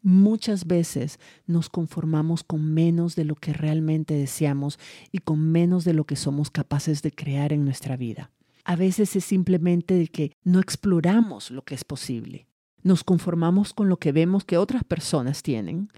Muchas 0.01 0.67
veces 0.67 1.19
nos 1.47 1.69
conformamos 1.69 2.43
con 2.43 2.73
menos 2.73 3.15
de 3.15 3.23
lo 3.23 3.35
que 3.35 3.53
realmente 3.53 4.13
deseamos 4.13 4.77
y 5.13 5.19
con 5.19 5.39
menos 5.39 5.85
de 5.85 5.93
lo 5.93 6.03
que 6.03 6.17
somos 6.17 6.51
capaces 6.51 7.01
de 7.01 7.13
crear 7.13 7.53
en 7.53 7.63
nuestra 7.63 7.95
vida. 7.95 8.29
A 8.65 8.75
veces 8.75 9.15
es 9.15 9.23
simplemente 9.23 9.93
de 9.93 10.07
que 10.09 10.33
no 10.43 10.59
exploramos 10.59 11.49
lo 11.49 11.63
que 11.63 11.75
es 11.75 11.85
posible. 11.85 12.45
Nos 12.81 13.05
conformamos 13.05 13.73
con 13.73 13.87
lo 13.87 13.95
que 13.95 14.11
vemos 14.11 14.43
que 14.43 14.57
otras 14.57 14.83
personas 14.83 15.43
tienen, 15.43 15.89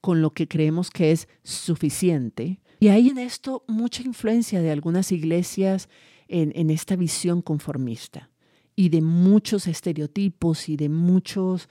con 0.00 0.22
lo 0.22 0.30
que 0.30 0.48
creemos 0.48 0.90
que 0.90 1.12
es 1.12 1.28
suficiente. 1.44 2.60
Y 2.80 2.88
hay 2.88 3.08
en 3.08 3.18
esto 3.18 3.64
mucha 3.66 4.02
influencia 4.02 4.62
de 4.62 4.70
algunas 4.70 5.10
iglesias 5.12 5.88
en, 6.28 6.52
en 6.54 6.70
esta 6.70 6.96
visión 6.96 7.42
conformista 7.42 8.30
y 8.76 8.90
de 8.90 9.02
muchos 9.02 9.66
estereotipos 9.66 10.68
y 10.68 10.76
de 10.76 10.88
muchos, 10.88 11.68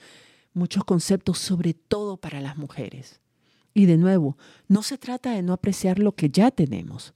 muchos 0.54 0.84
conceptos, 0.84 1.38
sobre 1.38 1.74
todo 1.74 2.18
para 2.18 2.42
las 2.42 2.58
mujeres. 2.58 3.22
Y 3.74 3.86
de 3.86 3.98
nuevo, 3.98 4.38
no 4.68 4.84
se 4.84 4.98
trata 4.98 5.32
de 5.32 5.42
no 5.42 5.54
apreciar 5.54 6.00
lo 6.00 6.16
que 6.16 6.30
ya 6.30 6.52
tenemos, 6.52 7.14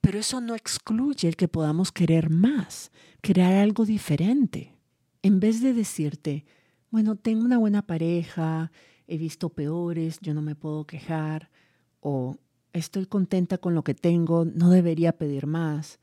pero 0.00 0.18
eso 0.18 0.40
no 0.40 0.54
excluye 0.54 1.28
el 1.28 1.36
que 1.36 1.48
podamos 1.48 1.92
querer 1.92 2.30
más, 2.30 2.92
crear 3.20 3.52
algo 3.54 3.84
diferente. 3.84 4.78
En 5.22 5.40
vez 5.40 5.60
de 5.60 5.74
decirte, 5.74 6.46
bueno, 6.90 7.16
tengo 7.16 7.44
una 7.44 7.58
buena 7.58 7.82
pareja, 7.82 8.70
he 9.06 9.18
visto 9.18 9.48
peores, 9.48 10.20
yo 10.20 10.32
no 10.32 10.40
me 10.40 10.54
puedo 10.54 10.86
quejar, 10.86 11.50
o 12.00 12.36
estoy 12.74 13.06
contenta 13.06 13.56
con 13.56 13.74
lo 13.74 13.82
que 13.82 13.94
tengo, 13.94 14.44
no 14.44 14.68
debería 14.68 15.16
pedir 15.16 15.46
más, 15.46 15.98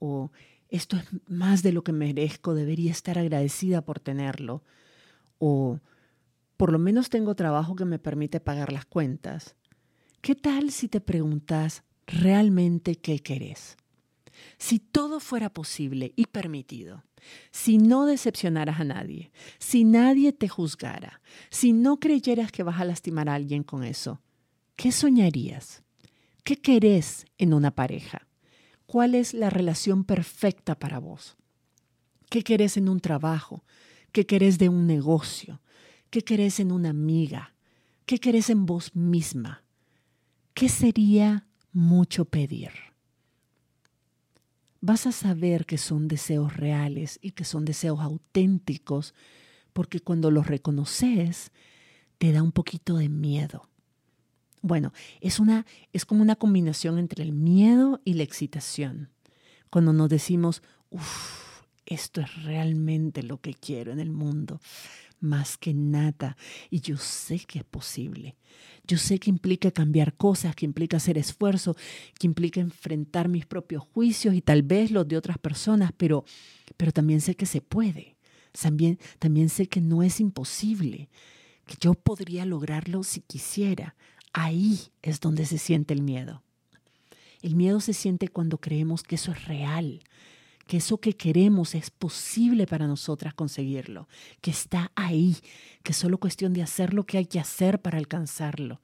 o 0.00 0.32
esto 0.68 0.96
es 0.96 1.04
más 1.28 1.62
de 1.62 1.72
lo 1.72 1.84
que 1.84 1.92
merezco, 1.92 2.54
debería 2.54 2.90
estar 2.90 3.18
agradecida 3.18 3.82
por 3.82 4.00
tenerlo, 4.00 4.64
o 5.38 5.78
por 6.56 6.72
lo 6.72 6.80
menos 6.80 7.10
tengo 7.10 7.36
trabajo 7.36 7.76
que 7.76 7.84
me 7.84 8.00
permite 8.00 8.40
pagar 8.40 8.72
las 8.72 8.86
cuentas. 8.86 9.54
¿Qué 10.22 10.34
tal 10.34 10.72
si 10.72 10.88
te 10.88 11.00
preguntas, 11.00 11.84
realmente 12.06 12.96
qué 12.96 13.18
querés. 13.18 13.76
Si 14.58 14.78
todo 14.78 15.20
fuera 15.20 15.50
posible 15.50 16.12
y 16.16 16.26
permitido, 16.26 17.04
si 17.50 17.78
no 17.78 18.06
decepcionaras 18.06 18.80
a 18.80 18.84
nadie, 18.84 19.32
si 19.58 19.84
nadie 19.84 20.32
te 20.32 20.48
juzgara, 20.48 21.20
si 21.50 21.72
no 21.72 21.98
creyeras 21.98 22.52
que 22.52 22.62
vas 22.62 22.80
a 22.80 22.84
lastimar 22.84 23.28
a 23.28 23.34
alguien 23.34 23.62
con 23.62 23.82
eso, 23.82 24.20
¿qué 24.76 24.92
soñarías? 24.92 25.82
¿Qué 26.46 26.58
querés 26.58 27.26
en 27.38 27.52
una 27.52 27.72
pareja? 27.72 28.28
¿Cuál 28.86 29.16
es 29.16 29.34
la 29.34 29.50
relación 29.50 30.04
perfecta 30.04 30.78
para 30.78 31.00
vos? 31.00 31.36
¿Qué 32.30 32.42
querés 32.44 32.76
en 32.76 32.88
un 32.88 33.00
trabajo? 33.00 33.64
¿Qué 34.12 34.26
querés 34.26 34.56
de 34.56 34.68
un 34.68 34.86
negocio? 34.86 35.60
¿Qué 36.08 36.22
querés 36.22 36.60
en 36.60 36.70
una 36.70 36.90
amiga? 36.90 37.56
¿Qué 38.04 38.20
querés 38.20 38.48
en 38.48 38.64
vos 38.64 38.94
misma? 38.94 39.64
¿Qué 40.54 40.68
sería 40.68 41.48
mucho 41.72 42.26
pedir. 42.26 42.70
Vas 44.80 45.08
a 45.08 45.12
saber 45.12 45.66
que 45.66 45.78
son 45.78 46.06
deseos 46.06 46.56
reales 46.56 47.18
y 47.20 47.32
que 47.32 47.42
son 47.42 47.64
deseos 47.64 47.98
auténticos 47.98 49.14
porque 49.72 49.98
cuando 49.98 50.30
los 50.30 50.46
reconoces 50.46 51.50
te 52.18 52.30
da 52.30 52.44
un 52.44 52.52
poquito 52.52 52.98
de 52.98 53.08
miedo. 53.08 53.68
Bueno, 54.66 54.92
es, 55.20 55.38
una, 55.38 55.64
es 55.92 56.04
como 56.04 56.22
una 56.22 56.36
combinación 56.36 56.98
entre 56.98 57.22
el 57.22 57.32
miedo 57.32 58.00
y 58.04 58.14
la 58.14 58.22
excitación. 58.22 59.10
Cuando 59.70 59.92
nos 59.92 60.08
decimos, 60.08 60.62
uff, 60.90 61.62
esto 61.86 62.20
es 62.20 62.44
realmente 62.44 63.22
lo 63.22 63.40
que 63.40 63.54
quiero 63.54 63.92
en 63.92 64.00
el 64.00 64.10
mundo 64.10 64.60
más 65.20 65.56
que 65.56 65.74
nada. 65.74 66.36
Y 66.70 66.80
yo 66.80 66.96
sé 66.96 67.40
que 67.40 67.60
es 67.60 67.64
posible. 67.64 68.36
Yo 68.86 68.98
sé 68.98 69.18
que 69.18 69.30
implica 69.30 69.70
cambiar 69.70 70.14
cosas, 70.14 70.54
que 70.54 70.64
implica 70.64 70.96
hacer 70.98 71.18
esfuerzo, 71.18 71.76
que 72.18 72.26
implica 72.26 72.60
enfrentar 72.60 73.28
mis 73.28 73.46
propios 73.46 73.82
juicios 73.82 74.34
y 74.34 74.42
tal 74.42 74.62
vez 74.62 74.90
los 74.90 75.06
de 75.08 75.16
otras 75.16 75.38
personas, 75.38 75.92
pero, 75.96 76.24
pero 76.76 76.92
también 76.92 77.20
sé 77.20 77.34
que 77.34 77.46
se 77.46 77.60
puede. 77.60 78.16
También, 78.52 78.98
también 79.18 79.48
sé 79.48 79.68
que 79.68 79.80
no 79.80 80.02
es 80.02 80.20
imposible, 80.20 81.10
que 81.66 81.76
yo 81.80 81.94
podría 81.94 82.46
lograrlo 82.46 83.02
si 83.02 83.20
quisiera. 83.20 83.96
Ahí 84.38 84.78
es 85.00 85.20
donde 85.20 85.46
se 85.46 85.56
siente 85.56 85.94
el 85.94 86.02
miedo. 86.02 86.42
El 87.40 87.54
miedo 87.54 87.80
se 87.80 87.94
siente 87.94 88.28
cuando 88.28 88.58
creemos 88.58 89.02
que 89.02 89.14
eso 89.14 89.32
es 89.32 89.46
real, 89.46 90.02
que 90.66 90.76
eso 90.76 90.98
que 90.98 91.14
queremos 91.14 91.74
es 91.74 91.90
posible 91.90 92.66
para 92.66 92.86
nosotras 92.86 93.32
conseguirlo, 93.32 94.08
que 94.42 94.50
está 94.50 94.92
ahí, 94.94 95.38
que 95.82 95.92
es 95.92 95.96
solo 95.96 96.18
cuestión 96.18 96.52
de 96.52 96.62
hacer 96.62 96.92
lo 96.92 97.04
que 97.06 97.16
hay 97.16 97.24
que 97.24 97.40
hacer 97.40 97.80
para 97.80 97.96
alcanzarlo. 97.96 98.82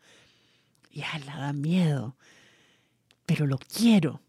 Ya 0.90 1.18
la 1.26 1.36
da 1.36 1.52
miedo, 1.52 2.16
pero 3.26 3.46
lo 3.46 3.58
quiero. 3.58 4.22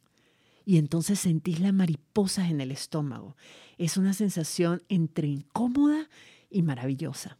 Y 0.65 0.77
entonces 0.77 1.19
sentís 1.19 1.61
la 1.61 1.71
mariposa 1.71 2.49
en 2.49 2.59
el 2.59 2.69
estómago. 2.71 3.37
Es 3.77 3.95
una 3.95 4.11
sensación 4.11 4.83
entre 4.89 5.29
incómoda 5.29 6.09
y 6.49 6.63
maravillosa. 6.63 7.37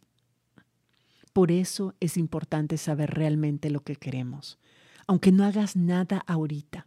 Por 1.34 1.50
eso 1.50 1.94
es 2.00 2.16
importante 2.16 2.78
saber 2.78 3.10
realmente 3.10 3.68
lo 3.68 3.80
que 3.80 3.96
queremos, 3.96 4.58
aunque 5.06 5.32
no 5.32 5.44
hagas 5.44 5.76
nada 5.76 6.24
ahorita 6.26 6.86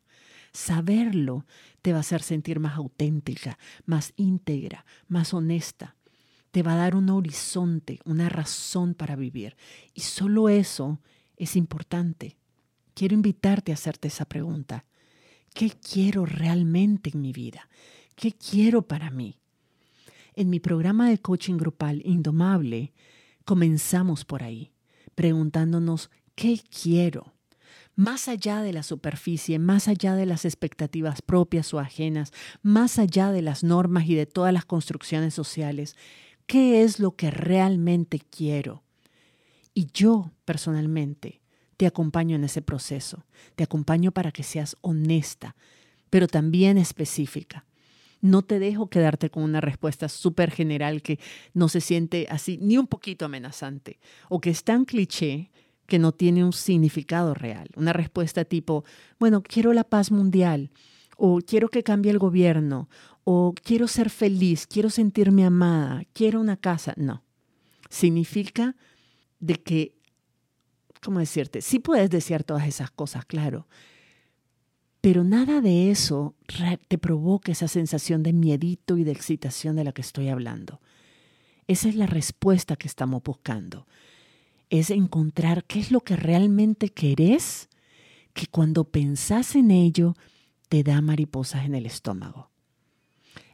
Saberlo 0.57 1.45
te 1.83 1.91
va 1.91 1.99
a 1.99 2.01
hacer 2.01 2.23
sentir 2.23 2.59
más 2.59 2.75
auténtica, 2.77 3.59
más 3.85 4.13
íntegra, 4.17 4.85
más 5.07 5.35
honesta. 5.35 5.95
Te 6.49 6.63
va 6.63 6.73
a 6.73 6.77
dar 6.77 6.95
un 6.95 7.11
horizonte, 7.11 7.99
una 8.05 8.27
razón 8.27 8.95
para 8.95 9.15
vivir. 9.15 9.55
Y 9.93 10.01
solo 10.01 10.49
eso 10.49 10.99
es 11.35 11.55
importante. 11.55 12.37
Quiero 12.95 13.13
invitarte 13.13 13.71
a 13.71 13.75
hacerte 13.75 14.07
esa 14.07 14.25
pregunta. 14.25 14.83
¿Qué 15.53 15.69
quiero 15.69 16.25
realmente 16.25 17.11
en 17.13 17.21
mi 17.21 17.33
vida? 17.33 17.69
¿Qué 18.15 18.31
quiero 18.31 18.81
para 18.81 19.11
mí? 19.11 19.37
En 20.33 20.49
mi 20.49 20.59
programa 20.59 21.07
de 21.07 21.19
coaching 21.19 21.57
grupal 21.57 22.01
Indomable, 22.03 22.93
comenzamos 23.47 24.25
por 24.25 24.43
ahí, 24.43 24.73
preguntándonos, 25.15 26.11
¿qué 26.35 26.59
quiero? 26.69 27.33
más 27.95 28.27
allá 28.27 28.61
de 28.61 28.73
la 28.73 28.83
superficie, 28.83 29.57
más 29.57 29.87
allá 29.87 30.13
de 30.13 30.27
las 30.27 30.45
expectativas 30.45 31.23
propias 31.23 31.73
o 31.73 31.79
ajenas, 31.79 32.31
más 32.61 32.99
allá 32.99 33.31
de 33.31 33.41
las 33.41 33.63
normas 33.63 34.05
y 34.05 34.13
de 34.13 34.27
todas 34.27 34.53
las 34.53 34.65
construcciones 34.65 35.33
sociales, 35.33 35.95
¿qué 36.45 36.83
es 36.83 36.99
lo 36.99 37.15
que 37.15 37.31
realmente 37.31 38.19
quiero? 38.19 38.83
Y 39.73 39.87
yo, 39.95 40.31
personalmente, 40.45 41.41
te 41.75 41.87
acompaño 41.87 42.35
en 42.35 42.43
ese 42.43 42.61
proceso, 42.61 43.25
te 43.55 43.63
acompaño 43.63 44.11
para 44.11 44.31
que 44.31 44.43
seas 44.43 44.77
honesta, 44.81 45.55
pero 46.11 46.27
también 46.27 46.77
específica. 46.77 47.65
No 48.21 48.41
te 48.41 48.59
dejo 48.59 48.89
quedarte 48.89 49.29
con 49.29 49.43
una 49.43 49.61
respuesta 49.61 50.09
súper 50.09 50.51
general 50.51 51.01
que 51.01 51.19
no 51.53 51.69
se 51.69 51.81
siente 51.81 52.27
así 52.29 52.57
ni 52.61 52.77
un 52.77 52.87
poquito 52.87 53.25
amenazante 53.25 53.99
o 54.29 54.41
que 54.41 54.49
es 54.49 54.63
tan 54.63 54.85
cliché 54.85 55.51
que 55.87 55.99
no 55.99 56.11
tiene 56.11 56.43
un 56.43 56.53
significado 56.53 57.33
real. 57.33 57.69
Una 57.75 57.93
respuesta 57.93 58.45
tipo, 58.45 58.83
bueno, 59.19 59.41
quiero 59.41 59.73
la 59.73 59.85
paz 59.85 60.11
mundial, 60.11 60.69
o 61.15 61.39
quiero 61.39 61.69
que 61.69 61.81
cambie 61.81 62.11
el 62.11 62.19
gobierno, 62.19 62.89
o 63.23 63.53
quiero 63.63 63.87
ser 63.87 64.09
feliz, 64.09 64.67
quiero 64.67 64.89
sentirme 64.89 65.45
amada, 65.45 66.03
quiero 66.13 66.39
una 66.39 66.57
casa. 66.57 66.93
No. 66.97 67.23
Significa 67.89 68.75
de 69.39 69.55
que, 69.55 69.95
¿cómo 71.01 71.19
decirte? 71.19 71.61
Sí 71.61 71.79
puedes 71.79 72.09
desear 72.09 72.43
todas 72.43 72.67
esas 72.67 72.91
cosas, 72.91 73.25
claro, 73.25 73.67
pero 75.07 75.23
nada 75.23 75.61
de 75.61 75.89
eso 75.89 76.35
te 76.89 76.97
provoca 76.97 77.53
esa 77.53 77.69
sensación 77.69 78.23
de 78.23 78.33
miedito 78.33 78.97
y 78.97 79.05
de 79.05 79.13
excitación 79.13 79.77
de 79.77 79.85
la 79.85 79.93
que 79.93 80.01
estoy 80.01 80.27
hablando. 80.27 80.81
Esa 81.65 81.87
es 81.87 81.95
la 81.95 82.07
respuesta 82.07 82.75
que 82.75 82.89
estamos 82.89 83.23
buscando. 83.23 83.87
Es 84.69 84.89
encontrar 84.89 85.63
qué 85.63 85.79
es 85.79 85.91
lo 85.91 86.01
que 86.01 86.17
realmente 86.17 86.89
querés, 86.89 87.69
que 88.33 88.47
cuando 88.47 88.83
pensás 88.83 89.55
en 89.55 89.71
ello 89.71 90.13
te 90.67 90.83
da 90.83 90.99
mariposas 90.99 91.63
en 91.63 91.75
el 91.75 91.85
estómago. 91.85 92.51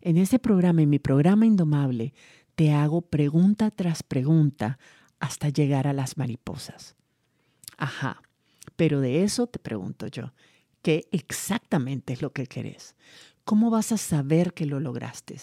En 0.02 0.18
ese 0.18 0.40
programa, 0.40 0.82
en 0.82 0.90
mi 0.90 0.98
programa 0.98 1.46
Indomable, 1.46 2.16
te 2.56 2.72
hago 2.72 3.04
pregunta 3.04 3.70
tras 3.70 4.02
pregunta 4.02 4.80
hasta 5.20 5.50
llegar 5.50 5.86
a 5.86 5.94
las 5.94 6.18
mariposas. 6.18 6.96
Ajá, 7.78 8.24
pero 8.76 9.02
de 9.02 9.24
eso 9.24 9.46
te 9.46 9.60
pregunto 9.60 10.08
yo, 10.08 10.34
¿qué 10.84 11.08
exactamente 11.12 12.14
es 12.14 12.22
lo 12.22 12.32
que 12.32 12.46
querés? 12.46 12.96
¿Cómo 13.44 13.72
vas 13.72 13.92
a 13.92 13.98
saber 13.98 14.54
que 14.54 14.68
lo 14.68 14.80
lograste? 14.80 15.38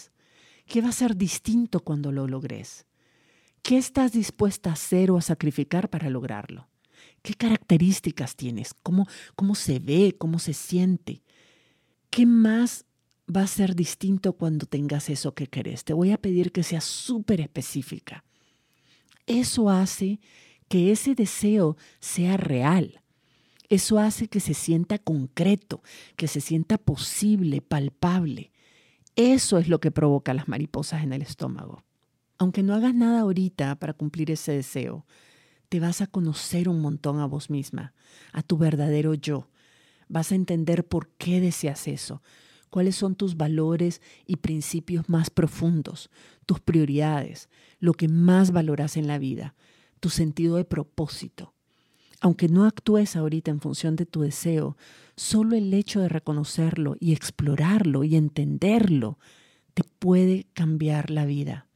¿Qué 0.65 0.81
va 0.81 0.89
a 0.89 0.93
ser 0.93 1.17
distinto 1.17 1.81
cuando 1.81 2.13
lo 2.13 2.27
logres? 2.27 2.85
¿Qué 3.61 3.77
estás 3.77 4.13
dispuesta 4.13 4.69
a 4.69 4.73
hacer 4.73 5.11
o 5.11 5.17
a 5.17 5.21
sacrificar 5.21 5.89
para 5.89 6.09
lograrlo? 6.09 6.69
¿Qué 7.21 7.33
características 7.33 8.35
tienes? 8.35 8.73
¿Cómo, 8.81 9.07
cómo 9.35 9.55
se 9.55 9.79
ve? 9.79 10.15
¿Cómo 10.17 10.39
se 10.39 10.53
siente? 10.53 11.23
¿Qué 12.09 12.25
más 12.25 12.85
va 13.33 13.43
a 13.43 13.47
ser 13.47 13.75
distinto 13.75 14.33
cuando 14.33 14.65
tengas 14.65 15.09
eso 15.09 15.33
que 15.33 15.47
querés? 15.47 15.83
Te 15.83 15.93
voy 15.93 16.11
a 16.11 16.17
pedir 16.17 16.51
que 16.51 16.63
seas 16.63 16.83
súper 16.83 17.41
específica. 17.41 18.23
Eso 19.27 19.69
hace 19.69 20.19
que 20.67 20.91
ese 20.91 21.15
deseo 21.15 21.77
sea 21.99 22.37
real. 22.37 23.01
Eso 23.71 23.99
hace 23.99 24.27
que 24.27 24.41
se 24.41 24.53
sienta 24.53 24.99
concreto, 24.99 25.81
que 26.17 26.27
se 26.27 26.41
sienta 26.41 26.77
posible, 26.77 27.61
palpable. 27.61 28.51
Eso 29.15 29.59
es 29.59 29.69
lo 29.69 29.79
que 29.79 29.91
provoca 29.91 30.33
las 30.33 30.49
mariposas 30.49 31.03
en 31.03 31.13
el 31.13 31.21
estómago. 31.21 31.81
Aunque 32.37 32.63
no 32.63 32.73
hagas 32.73 32.93
nada 32.93 33.21
ahorita 33.21 33.79
para 33.79 33.93
cumplir 33.93 34.29
ese 34.29 34.51
deseo, 34.51 35.05
te 35.69 35.79
vas 35.79 36.01
a 36.01 36.07
conocer 36.07 36.67
un 36.67 36.81
montón 36.81 37.21
a 37.21 37.25
vos 37.27 37.49
misma, 37.49 37.93
a 38.33 38.43
tu 38.43 38.57
verdadero 38.57 39.13
yo. 39.13 39.47
Vas 40.09 40.33
a 40.33 40.35
entender 40.35 40.85
por 40.85 41.07
qué 41.11 41.39
deseas 41.39 41.87
eso, 41.87 42.21
cuáles 42.69 42.97
son 42.97 43.15
tus 43.15 43.37
valores 43.37 44.01
y 44.25 44.35
principios 44.35 45.07
más 45.07 45.29
profundos, 45.29 46.09
tus 46.45 46.59
prioridades, 46.59 47.47
lo 47.79 47.93
que 47.93 48.09
más 48.09 48.51
valoras 48.51 48.97
en 48.97 49.07
la 49.07 49.17
vida, 49.17 49.55
tu 50.01 50.09
sentido 50.09 50.57
de 50.57 50.65
propósito. 50.65 51.53
Aunque 52.21 52.47
no 52.47 52.65
actúes 52.65 53.15
ahorita 53.15 53.51
en 53.51 53.59
función 53.59 53.95
de 53.95 54.05
tu 54.05 54.21
deseo, 54.21 54.77
Solo 55.21 55.55
el 55.55 55.71
hecho 55.75 55.99
de 55.99 56.09
reconocerlo 56.09 56.95
y 56.99 57.13
explorarlo 57.13 58.03
y 58.03 58.15
entenderlo 58.15 59.19
te 59.75 59.83
puede 59.83 60.47
cambiar 60.53 61.11
la 61.11 61.25
vida. 61.25 61.67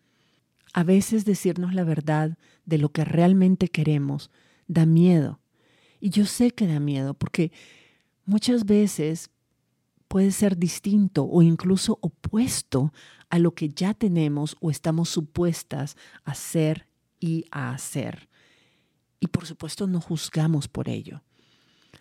A 0.73 0.83
veces 0.83 1.25
decirnos 1.25 1.75
la 1.75 1.83
verdad 1.83 2.39
de 2.65 2.79
lo 2.79 2.89
que 2.89 3.05
realmente 3.05 3.67
queremos 3.67 4.31
da 4.67 4.87
miedo. 4.87 5.39
Y 5.99 6.09
yo 6.09 6.25
sé 6.25 6.49
que 6.49 6.65
da 6.65 6.79
miedo 6.79 7.13
porque 7.13 7.51
muchas 8.25 8.65
veces 8.65 9.29
puede 10.07 10.31
ser 10.31 10.57
distinto 10.57 11.25
o 11.25 11.43
incluso 11.43 11.99
opuesto 12.01 12.93
a 13.29 13.37
lo 13.37 13.53
que 13.53 13.69
ya 13.69 13.93
tenemos 13.93 14.57
o 14.59 14.71
estamos 14.71 15.09
supuestas 15.09 15.97
a 16.23 16.33
ser 16.33 16.87
y 17.19 17.45
a 17.51 17.71
hacer. 17.71 18.27
Y 19.19 19.27
por 19.27 19.45
supuesto 19.45 19.87
no 19.87 20.01
juzgamos 20.01 20.67
por 20.67 20.89
ello. 20.89 21.23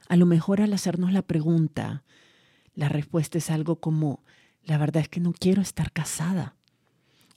A 0.08 0.16
lo 0.16 0.26
mejor 0.26 0.60
al 0.60 0.72
hacernos 0.72 1.12
la 1.12 1.22
pregunta, 1.22 2.04
la 2.74 2.88
respuesta 2.88 3.38
es 3.38 3.50
algo 3.50 3.76
como, 3.76 4.24
la 4.62 4.78
verdad 4.78 5.02
es 5.02 5.08
que 5.08 5.20
no 5.20 5.32
quiero 5.32 5.62
estar 5.62 5.92
casada, 5.92 6.56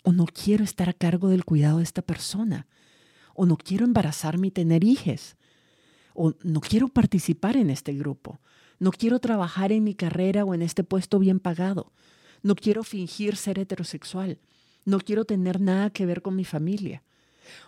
o 0.03 0.11
no 0.11 0.25
quiero 0.25 0.63
estar 0.63 0.89
a 0.89 0.93
cargo 0.93 1.29
del 1.29 1.45
cuidado 1.45 1.77
de 1.77 1.83
esta 1.83 2.01
persona, 2.01 2.67
o 3.35 3.45
no 3.45 3.57
quiero 3.57 3.85
embarazarme 3.85 4.47
y 4.47 4.51
tener 4.51 4.83
hijos, 4.83 5.35
o 6.13 6.33
no 6.43 6.61
quiero 6.61 6.87
participar 6.87 7.55
en 7.55 7.69
este 7.69 7.93
grupo, 7.93 8.39
no 8.79 8.91
quiero 8.91 9.19
trabajar 9.19 9.71
en 9.71 9.83
mi 9.83 9.93
carrera 9.93 10.43
o 10.43 10.53
en 10.53 10.61
este 10.61 10.83
puesto 10.83 11.19
bien 11.19 11.39
pagado, 11.39 11.93
no 12.41 12.55
quiero 12.55 12.83
fingir 12.83 13.35
ser 13.35 13.59
heterosexual, 13.59 14.39
no 14.85 14.99
quiero 14.99 15.25
tener 15.25 15.59
nada 15.59 15.89
que 15.89 16.05
ver 16.05 16.21
con 16.21 16.35
mi 16.35 16.45
familia. 16.45 17.03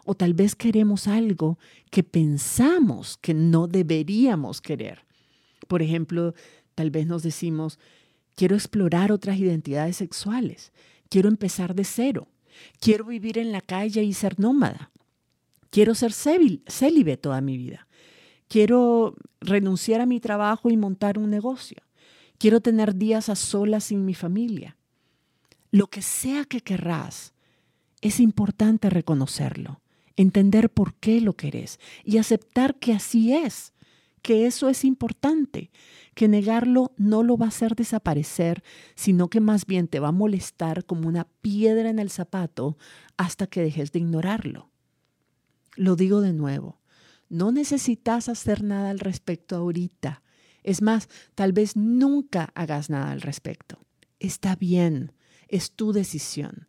O 0.06 0.16
tal 0.16 0.34
vez 0.34 0.56
queremos 0.56 1.08
algo 1.08 1.58
que 1.92 2.04
pensamos 2.04 3.18
que 3.18 3.34
no 3.34 3.68
deberíamos 3.68 4.62
querer. 4.62 5.06
Por 5.68 5.82
ejemplo, 5.82 6.34
tal 6.76 6.92
vez 6.92 7.08
nos 7.08 7.24
decimos, 7.24 7.80
quiero 8.36 8.56
explorar 8.56 9.12
otras 9.12 9.38
identidades 9.38 9.98
sexuales, 9.98 10.72
quiero 11.10 11.28
empezar 11.28 11.76
de 11.76 11.84
cero, 11.84 12.28
quiero 12.80 13.06
vivir 13.06 13.38
en 13.38 13.52
la 13.52 13.62
calle 13.62 14.04
y 14.04 14.14
ser 14.14 14.40
nómada, 14.40 14.92
quiero 15.70 15.94
ser 15.94 16.14
célibe 16.14 17.18
toda 17.18 17.42
mi 17.42 17.58
vida, 17.58 17.88
quiero 18.48 19.16
renunciar 19.42 20.02
a 20.02 20.06
mi 20.06 20.20
trabajo 20.20 20.70
y 20.70 20.78
montar 20.78 21.18
un 21.20 21.30
negocio, 21.30 21.82
quiero 22.38 22.62
tener 22.62 22.96
días 22.96 23.28
a 23.28 23.36
solas 23.36 23.84
sin 23.84 24.06
mi 24.06 24.14
familia. 24.14 24.78
Lo 25.72 25.88
que 25.88 26.02
sea 26.02 26.46
que 26.46 26.62
querrás, 26.62 27.34
es 28.02 28.20
importante 28.20 28.90
reconocerlo, 28.90 29.82
entender 30.16 30.70
por 30.70 30.96
qué 30.96 31.22
lo 31.22 31.34
querés 31.34 31.80
y 32.04 32.18
aceptar 32.18 32.76
que 32.76 32.94
así 32.94 33.34
es, 33.34 33.74
que 34.22 34.46
eso 34.46 34.70
es 34.70 34.84
importante, 34.84 35.72
que 36.14 36.28
negarlo 36.28 36.94
no 36.98 37.24
lo 37.24 37.38
va 37.38 37.46
a 37.46 37.50
hacer 37.50 37.76
desaparecer, 37.76 38.64
sino 38.96 39.30
que 39.30 39.40
más 39.40 39.66
bien 39.66 39.88
te 39.88 40.00
va 40.00 40.10
a 40.10 40.14
molestar 40.14 40.86
como 40.86 41.08
una 41.08 41.26
piedra 41.42 41.90
en 41.90 42.00
el 42.00 42.10
zapato 42.10 42.78
hasta 43.18 43.48
que 43.48 43.62
dejes 43.62 43.92
de 43.92 44.00
ignorarlo. 44.00 44.70
Lo 45.76 45.96
digo 45.96 46.22
de 46.22 46.34
nuevo, 46.34 46.82
no 47.30 47.52
necesitas 47.52 48.28
hacer 48.28 48.64
nada 48.64 48.90
al 48.90 49.00
respecto 49.00 49.56
ahorita. 49.56 50.24
Es 50.64 50.82
más, 50.82 51.08
tal 51.36 51.54
vez 51.54 51.78
nunca 51.78 52.52
hagas 52.56 52.90
nada 52.90 53.12
al 53.12 53.22
respecto. 53.22 53.86
Está 54.20 54.56
bien, 54.56 55.14
es 55.48 55.72
tu 55.72 55.94
decisión 55.94 56.69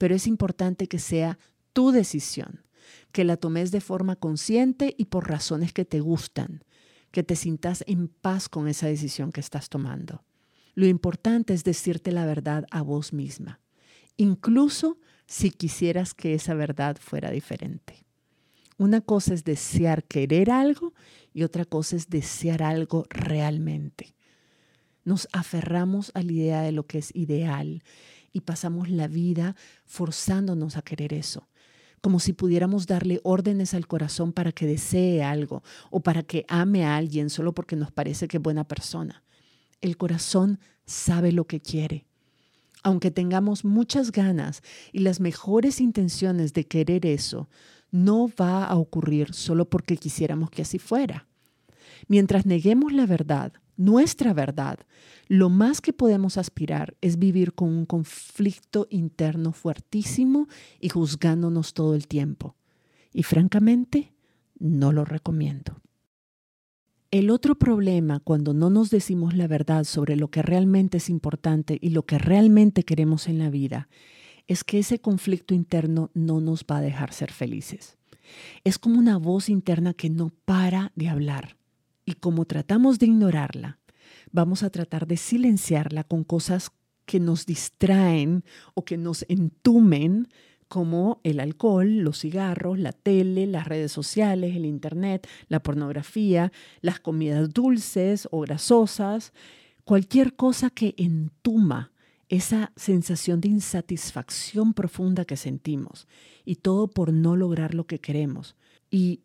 pero 0.00 0.14
es 0.14 0.26
importante 0.26 0.86
que 0.86 0.98
sea 0.98 1.38
tu 1.74 1.90
decisión, 1.90 2.64
que 3.12 3.22
la 3.22 3.36
tomes 3.36 3.70
de 3.70 3.82
forma 3.82 4.16
consciente 4.16 4.94
y 4.96 5.04
por 5.04 5.28
razones 5.28 5.74
que 5.74 5.84
te 5.84 6.00
gustan, 6.00 6.64
que 7.10 7.22
te 7.22 7.36
sientas 7.36 7.84
en 7.86 8.08
paz 8.08 8.48
con 8.48 8.66
esa 8.66 8.86
decisión 8.86 9.30
que 9.30 9.42
estás 9.42 9.68
tomando. 9.68 10.24
Lo 10.74 10.86
importante 10.86 11.52
es 11.52 11.64
decirte 11.64 12.12
la 12.12 12.24
verdad 12.24 12.64
a 12.70 12.80
vos 12.80 13.12
misma, 13.12 13.60
incluso 14.16 14.96
si 15.26 15.50
quisieras 15.50 16.14
que 16.14 16.32
esa 16.32 16.54
verdad 16.54 16.96
fuera 16.98 17.30
diferente. 17.30 18.06
Una 18.78 19.02
cosa 19.02 19.34
es 19.34 19.44
desear 19.44 20.04
querer 20.04 20.50
algo 20.50 20.94
y 21.34 21.42
otra 21.42 21.66
cosa 21.66 21.96
es 21.96 22.08
desear 22.08 22.62
algo 22.62 23.04
realmente. 23.10 24.14
Nos 25.04 25.28
aferramos 25.32 26.10
a 26.14 26.22
la 26.22 26.32
idea 26.32 26.62
de 26.62 26.72
lo 26.72 26.86
que 26.86 26.96
es 26.96 27.14
ideal 27.14 27.82
y 28.32 28.40
pasamos 28.40 28.88
la 28.88 29.08
vida 29.08 29.56
forzándonos 29.84 30.76
a 30.76 30.82
querer 30.82 31.12
eso, 31.12 31.48
como 32.00 32.20
si 32.20 32.32
pudiéramos 32.32 32.86
darle 32.86 33.20
órdenes 33.24 33.74
al 33.74 33.86
corazón 33.86 34.32
para 34.32 34.52
que 34.52 34.66
desee 34.66 35.22
algo 35.22 35.62
o 35.90 36.00
para 36.00 36.22
que 36.22 36.44
ame 36.48 36.84
a 36.84 36.96
alguien 36.96 37.30
solo 37.30 37.52
porque 37.52 37.76
nos 37.76 37.90
parece 37.90 38.28
que 38.28 38.38
es 38.38 38.42
buena 38.42 38.64
persona. 38.64 39.22
El 39.80 39.96
corazón 39.96 40.60
sabe 40.86 41.32
lo 41.32 41.46
que 41.46 41.60
quiere. 41.60 42.06
Aunque 42.82 43.10
tengamos 43.10 43.64
muchas 43.64 44.10
ganas 44.10 44.62
y 44.92 45.00
las 45.00 45.20
mejores 45.20 45.80
intenciones 45.80 46.54
de 46.54 46.66
querer 46.66 47.04
eso, 47.04 47.48
no 47.90 48.30
va 48.40 48.64
a 48.64 48.76
ocurrir 48.76 49.34
solo 49.34 49.68
porque 49.68 49.96
quisiéramos 49.96 50.50
que 50.50 50.62
así 50.62 50.78
fuera. 50.78 51.26
Mientras 52.08 52.46
neguemos 52.46 52.92
la 52.92 53.06
verdad, 53.06 53.52
nuestra 53.80 54.34
verdad, 54.34 54.78
lo 55.26 55.48
más 55.48 55.80
que 55.80 55.94
podemos 55.94 56.36
aspirar 56.36 56.98
es 57.00 57.18
vivir 57.18 57.54
con 57.54 57.70
un 57.70 57.86
conflicto 57.86 58.86
interno 58.90 59.52
fuertísimo 59.52 60.48
y 60.80 60.90
juzgándonos 60.90 61.72
todo 61.72 61.94
el 61.94 62.06
tiempo. 62.06 62.56
Y 63.10 63.22
francamente, 63.22 64.12
no 64.58 64.92
lo 64.92 65.06
recomiendo. 65.06 65.80
El 67.10 67.30
otro 67.30 67.54
problema 67.54 68.20
cuando 68.20 68.52
no 68.52 68.68
nos 68.68 68.90
decimos 68.90 69.34
la 69.34 69.48
verdad 69.48 69.84
sobre 69.84 70.14
lo 70.14 70.30
que 70.30 70.42
realmente 70.42 70.98
es 70.98 71.08
importante 71.08 71.78
y 71.80 71.88
lo 71.88 72.02
que 72.04 72.18
realmente 72.18 72.82
queremos 72.82 73.28
en 73.28 73.38
la 73.38 73.48
vida 73.48 73.88
es 74.46 74.62
que 74.62 74.80
ese 74.80 74.98
conflicto 74.98 75.54
interno 75.54 76.10
no 76.12 76.42
nos 76.42 76.66
va 76.70 76.76
a 76.76 76.82
dejar 76.82 77.14
ser 77.14 77.32
felices. 77.32 77.96
Es 78.62 78.78
como 78.78 78.98
una 78.98 79.16
voz 79.16 79.48
interna 79.48 79.94
que 79.94 80.10
no 80.10 80.28
para 80.44 80.92
de 80.96 81.08
hablar. 81.08 81.59
Y 82.04 82.14
como 82.14 82.44
tratamos 82.44 82.98
de 82.98 83.06
ignorarla, 83.06 83.78
vamos 84.32 84.62
a 84.62 84.70
tratar 84.70 85.06
de 85.06 85.16
silenciarla 85.16 86.04
con 86.04 86.24
cosas 86.24 86.70
que 87.06 87.20
nos 87.20 87.46
distraen 87.46 88.44
o 88.74 88.84
que 88.84 88.96
nos 88.96 89.24
entumen, 89.28 90.28
como 90.68 91.20
el 91.24 91.40
alcohol, 91.40 91.98
los 91.98 92.20
cigarros, 92.20 92.78
la 92.78 92.92
tele, 92.92 93.48
las 93.48 93.66
redes 93.66 93.90
sociales, 93.90 94.54
el 94.54 94.64
internet, 94.64 95.26
la 95.48 95.60
pornografía, 95.60 96.52
las 96.80 97.00
comidas 97.00 97.52
dulces 97.52 98.28
o 98.30 98.42
grasosas, 98.42 99.32
cualquier 99.82 100.36
cosa 100.36 100.70
que 100.70 100.94
entuma 100.96 101.90
esa 102.28 102.70
sensación 102.76 103.40
de 103.40 103.48
insatisfacción 103.48 104.72
profunda 104.72 105.24
que 105.24 105.36
sentimos 105.36 106.06
y 106.44 106.54
todo 106.54 106.86
por 106.86 107.12
no 107.12 107.34
lograr 107.34 107.74
lo 107.74 107.88
que 107.88 107.98
queremos. 107.98 108.54
Y 108.88 109.22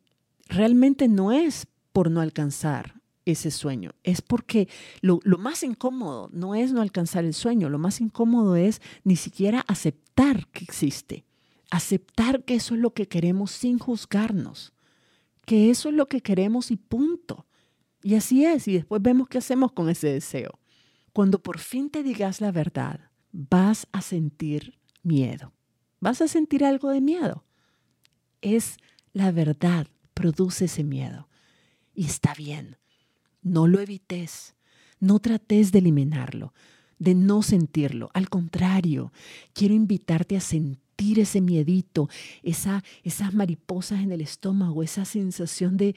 realmente 0.48 1.08
no 1.08 1.32
es 1.32 1.68
por 1.96 2.12
no 2.12 2.20
alcanzar 2.20 3.02
ese 3.24 3.52
sueño, 3.52 3.92
es 4.04 4.22
porque 4.22 4.68
lo, 5.00 5.22
más 5.38 5.64
incómodo 5.64 6.30
no 6.34 6.54
es 6.54 6.74
no 6.74 6.82
alcanzar 6.82 7.24
el 7.24 7.34
sueño, 7.34 7.70
lo 7.70 7.80
más 7.80 8.02
incómodo 8.02 8.58
es 8.58 8.82
ni 9.06 9.16
siquiera 9.16 9.64
aceptar 9.66 10.46
que 10.48 10.66
existe, 10.66 11.24
aceptar 11.72 12.44
que 12.44 12.56
eso 12.56 12.76
es 12.76 12.82
lo 12.82 12.94
que 12.94 13.08
queremos 13.08 13.52
sin 13.52 13.80
juzgarnos, 13.80 14.74
que 15.46 15.70
eso 15.70 15.88
es 15.88 15.96
lo 15.96 16.08
que 16.08 16.20
queremos 16.20 16.70
y 16.70 16.76
punto. 16.76 17.46
Y 18.04 18.16
así 18.16 18.44
es, 18.44 18.68
y 18.68 18.74
después 18.74 19.02
vemos 19.02 19.30
qué 19.30 19.38
hacemos 19.38 19.72
con 19.72 19.88
ese 19.88 20.10
deseo. 20.10 20.60
Cuando 21.14 21.42
por 21.42 21.60
fin 21.60 21.90
te 21.90 22.04
digas 22.04 22.42
la 22.42 22.52
verdad, 22.52 23.10
vas 23.32 23.88
a 23.94 24.02
sentir 24.02 24.78
miedo. 25.02 25.54
Vas 26.02 26.22
a 26.22 26.28
sentir 26.28 26.66
algo 26.66 26.90
de 26.90 27.00
miedo. 27.00 27.46
Es 28.42 28.76
la 29.14 29.32
verdad, 29.32 29.88
produce 30.14 30.66
ese 30.66 30.84
miedo. 30.84 31.30
Y 31.96 32.06
está 32.06 32.34
bien. 32.34 32.78
No 33.42 33.68
lo 33.68 33.80
evites. 33.80 34.56
No 35.00 35.20
trates 35.20 35.72
de 35.72 35.80
eliminarlo, 35.80 36.54
de 37.00 37.16
no 37.16 37.42
sentirlo. 37.42 38.10
Al 38.14 38.30
contrario, 38.30 39.12
quiero 39.54 39.74
invitarte 39.74 40.38
a 40.38 40.42
sentir 40.42 41.20
ese 41.20 41.42
miedito, 41.42 42.10
esa, 42.44 42.84
esas 43.04 43.34
mariposas 43.34 44.02
en 44.02 44.12
el 44.12 44.22
estómago, 44.22 44.84
esa 44.84 45.06
sensación 45.06 45.78
de, 45.78 45.96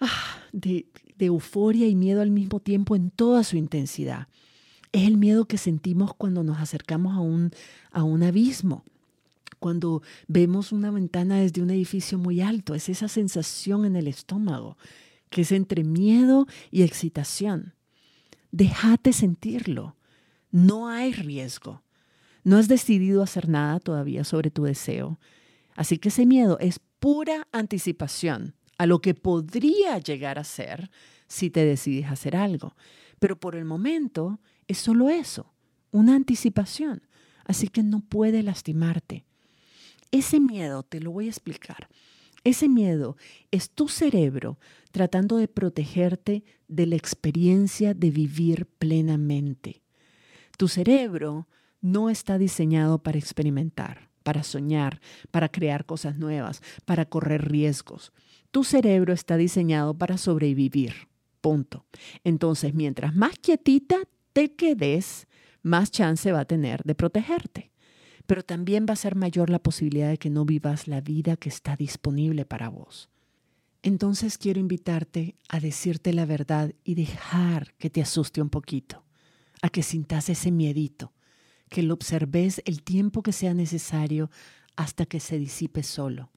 ah, 0.00 0.38
de, 0.52 0.86
de 1.16 1.26
euforia 1.26 1.88
y 1.88 1.94
miedo 1.94 2.20
al 2.20 2.30
mismo 2.30 2.60
tiempo 2.60 2.94
en 2.94 3.10
toda 3.10 3.42
su 3.42 3.56
intensidad. 3.56 4.28
Es 4.92 5.06
el 5.06 5.16
miedo 5.16 5.46
que 5.46 5.58
sentimos 5.58 6.14
cuando 6.14 6.44
nos 6.44 6.58
acercamos 6.60 7.16
a 7.16 7.20
un, 7.20 7.50
a 7.90 8.04
un 8.04 8.22
abismo, 8.22 8.84
cuando 9.64 10.02
vemos 10.28 10.72
una 10.72 10.90
ventana 10.90 11.40
desde 11.40 11.62
un 11.62 11.70
edificio 11.70 12.18
muy 12.18 12.42
alto. 12.42 12.74
Es 12.74 12.90
esa 12.90 13.08
sensación 13.08 13.86
en 13.86 13.96
el 13.96 14.08
estómago, 14.08 14.76
que 15.30 15.40
es 15.40 15.52
entre 15.52 15.84
miedo 15.84 16.46
y 16.70 16.82
excitación. 16.82 17.72
Déjate 18.52 19.14
sentirlo. 19.14 19.96
No 20.50 20.90
hay 20.90 21.14
riesgo. 21.14 21.82
No 22.42 22.58
has 22.58 22.68
decidido 22.68 23.22
hacer 23.22 23.48
nada 23.48 23.80
todavía 23.80 24.22
sobre 24.24 24.50
tu 24.50 24.64
deseo. 24.64 25.18
Así 25.76 25.96
que 25.96 26.10
ese 26.10 26.26
miedo 26.26 26.58
es 26.60 26.78
pura 26.98 27.48
anticipación 27.50 28.54
a 28.76 28.84
lo 28.84 29.00
que 29.00 29.14
podría 29.14 29.96
llegar 29.96 30.38
a 30.38 30.44
ser 30.44 30.90
si 31.26 31.48
te 31.48 31.64
decides 31.64 32.10
hacer 32.10 32.36
algo. 32.36 32.76
Pero 33.18 33.40
por 33.40 33.56
el 33.56 33.64
momento 33.64 34.42
es 34.68 34.76
solo 34.76 35.08
eso, 35.08 35.54
una 35.90 36.16
anticipación. 36.16 37.00
Así 37.46 37.68
que 37.68 37.82
no 37.82 38.00
puede 38.00 38.42
lastimarte. 38.42 39.24
Ese 40.10 40.40
miedo, 40.40 40.82
te 40.82 41.00
lo 41.00 41.10
voy 41.10 41.26
a 41.26 41.30
explicar. 41.30 41.88
Ese 42.44 42.68
miedo 42.68 43.16
es 43.50 43.70
tu 43.70 43.88
cerebro 43.88 44.58
tratando 44.92 45.38
de 45.38 45.48
protegerte 45.48 46.44
de 46.68 46.86
la 46.86 46.96
experiencia 46.96 47.94
de 47.94 48.10
vivir 48.10 48.66
plenamente. 48.66 49.82
Tu 50.58 50.68
cerebro 50.68 51.48
no 51.80 52.10
está 52.10 52.38
diseñado 52.38 53.02
para 53.02 53.18
experimentar, 53.18 54.10
para 54.22 54.42
soñar, 54.42 55.00
para 55.30 55.48
crear 55.48 55.86
cosas 55.86 56.16
nuevas, 56.16 56.62
para 56.84 57.06
correr 57.06 57.50
riesgos. 57.50 58.12
Tu 58.50 58.62
cerebro 58.62 59.12
está 59.12 59.36
diseñado 59.36 59.94
para 59.94 60.18
sobrevivir. 60.18 61.08
Punto. 61.40 61.86
Entonces, 62.24 62.74
mientras 62.74 63.14
más 63.14 63.38
quietita 63.38 63.96
te 64.32 64.54
quedes, 64.54 65.26
más 65.62 65.90
chance 65.90 66.30
va 66.30 66.40
a 66.40 66.44
tener 66.44 66.82
de 66.84 66.94
protegerte. 66.94 67.73
Pero 68.26 68.42
también 68.42 68.86
va 68.88 68.94
a 68.94 68.96
ser 68.96 69.16
mayor 69.16 69.50
la 69.50 69.58
posibilidad 69.58 70.08
de 70.08 70.18
que 70.18 70.30
no 70.30 70.44
vivas 70.44 70.88
la 70.88 71.00
vida 71.00 71.36
que 71.36 71.48
está 71.48 71.76
disponible 71.76 72.44
para 72.44 72.68
vos. 72.68 73.10
Entonces 73.82 74.38
quiero 74.38 74.60
invitarte 74.60 75.36
a 75.48 75.60
decirte 75.60 76.14
la 76.14 76.24
verdad 76.24 76.72
y 76.84 76.94
dejar 76.94 77.74
que 77.74 77.90
te 77.90 78.00
asuste 78.00 78.40
un 78.40 78.48
poquito, 78.48 79.04
a 79.60 79.68
que 79.68 79.82
sintas 79.82 80.30
ese 80.30 80.50
miedito, 80.50 81.12
que 81.68 81.82
lo 81.82 81.92
observes 81.92 82.62
el 82.64 82.82
tiempo 82.82 83.22
que 83.22 83.32
sea 83.32 83.52
necesario 83.52 84.30
hasta 84.74 85.04
que 85.04 85.20
se 85.20 85.38
disipe 85.38 85.82
solo. 85.82 86.30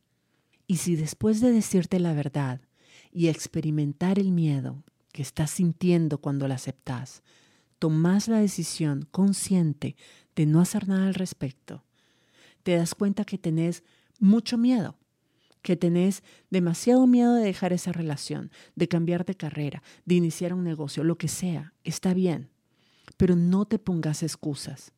Y 0.68 0.78
si 0.78 0.98
después 0.98 1.40
de 1.40 1.52
decirte 1.52 2.00
la 2.02 2.14
verdad 2.14 2.60
y 3.14 3.30
experimentar 3.30 4.20
el 4.20 4.34
miedo 4.34 4.84
que 5.14 5.22
estás 5.22 5.52
sintiendo 5.52 6.18
cuando 6.18 6.50
la 6.50 6.56
aceptas, 6.56 7.24
tomas 7.80 8.28
la 8.28 8.40
decisión 8.40 9.08
consciente 9.10 9.96
de 10.38 10.46
no 10.46 10.62
hacer 10.62 10.88
nada 10.88 11.08
al 11.08 11.16
respecto, 11.16 11.84
te 12.64 12.76
das 12.76 12.94
cuenta 12.94 13.26
que 13.26 13.40
tenés 13.40 13.84
mucho 14.20 14.58
miedo, 14.58 14.96
que 15.64 15.76
tenés 15.76 16.24
demasiado 16.52 17.08
miedo 17.08 17.34
de 17.34 17.44
dejar 17.44 17.74
esa 17.74 17.92
relación, 17.92 18.52
de 18.76 18.88
cambiar 18.88 19.26
de 19.26 19.36
carrera, 19.36 19.82
de 20.06 20.16
iniciar 20.16 20.54
un 20.54 20.64
negocio, 20.64 21.04
lo 21.04 21.18
que 21.18 21.28
sea, 21.28 21.74
está 21.84 22.14
bien, 22.14 22.50
pero 23.18 23.36
no 23.36 23.66
te 23.66 23.80
pongas 23.80 24.22
excusas. 24.22 24.94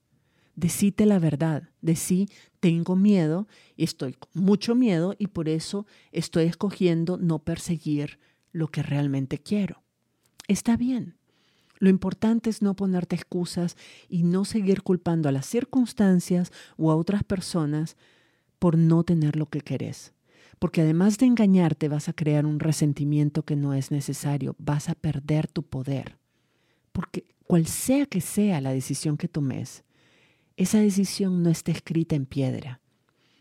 Decite 0.56 1.06
la 1.06 1.20
verdad, 1.20 1.70
decí, 1.82 2.28
tengo 2.60 2.98
miedo 2.98 3.48
y 3.78 3.86
estoy 3.86 4.14
con 4.14 4.44
mucho 4.44 4.76
miedo 4.76 5.16
y 5.18 5.28
por 5.28 5.48
eso 5.48 5.88
estoy 6.12 6.46
escogiendo 6.46 7.18
no 7.18 7.40
perseguir 7.40 8.20
lo 8.52 8.68
que 8.68 8.84
realmente 8.84 9.38
quiero. 9.38 9.84
Está 10.50 10.76
bien. 10.76 11.19
Lo 11.80 11.90
importante 11.90 12.50
es 12.50 12.62
no 12.62 12.76
ponerte 12.76 13.16
excusas 13.16 13.78
y 14.10 14.24
no 14.24 14.44
seguir 14.46 14.84
culpando 14.84 15.30
a 15.30 15.32
las 15.32 15.46
circunstancias 15.46 16.52
o 16.78 16.92
a 16.92 16.96
otras 16.96 17.24
personas 17.24 17.96
por 18.60 18.78
no 18.78 19.04
tener 19.04 19.38
lo 19.38 19.48
que 19.48 19.62
querés. 19.62 20.14
Porque 20.60 20.82
además 20.82 21.18
de 21.18 21.26
engañarte 21.26 21.88
vas 21.88 22.10
a 22.10 22.14
crear 22.14 22.46
un 22.46 22.60
resentimiento 22.60 23.44
que 23.44 23.56
no 23.56 23.74
es 23.74 23.92
necesario, 23.92 24.58
vas 24.60 24.90
a 24.90 24.96
perder 24.96 25.48
tu 25.48 25.64
poder. 25.64 26.18
Porque 26.92 27.24
cual 27.46 27.66
sea 27.66 28.06
que 28.06 28.20
sea 28.20 28.60
la 28.60 28.74
decisión 28.74 29.16
que 29.16 29.30
tomes, 29.30 29.86
esa 30.58 30.80
decisión 30.80 31.42
no 31.42 31.50
está 31.50 31.72
escrita 31.72 32.16
en 32.16 32.26
piedra. 32.26 32.82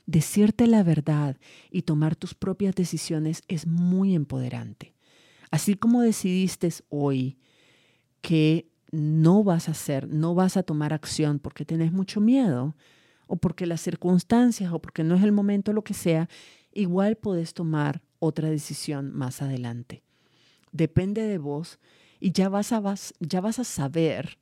Decirte 0.06 0.68
la 0.68 0.84
verdad 0.84 1.36
y 1.72 1.82
tomar 1.82 2.14
tus 2.14 2.34
propias 2.34 2.76
decisiones 2.76 3.42
es 3.48 3.66
muy 3.66 4.14
empoderante. 4.14 4.94
Así 5.50 5.74
como 5.74 6.02
decidiste 6.02 6.72
hoy 6.88 7.36
que 8.20 8.68
no 8.90 9.44
vas 9.44 9.68
a 9.68 9.72
hacer, 9.72 10.08
no 10.08 10.34
vas 10.34 10.56
a 10.56 10.62
tomar 10.62 10.92
acción 10.92 11.38
porque 11.38 11.64
tienes 11.64 11.92
mucho 11.92 12.20
miedo 12.20 12.74
o 13.26 13.36
porque 13.36 13.66
las 13.66 13.80
circunstancias 13.80 14.72
o 14.72 14.80
porque 14.80 15.04
no 15.04 15.14
es 15.14 15.22
el 15.22 15.32
momento, 15.32 15.72
lo 15.72 15.84
que 15.84 15.94
sea, 15.94 16.28
igual 16.72 17.16
puedes 17.16 17.54
tomar 17.54 18.02
otra 18.18 18.50
decisión 18.50 19.12
más 19.12 19.42
adelante. 19.42 20.02
Depende 20.72 21.22
de 21.22 21.38
vos 21.38 21.78
y 22.20 22.32
ya 22.32 22.48
vas 22.48 22.72
a, 22.72 22.82
ya 23.20 23.40
vas 23.40 23.58
a 23.58 23.64
saber 23.64 24.38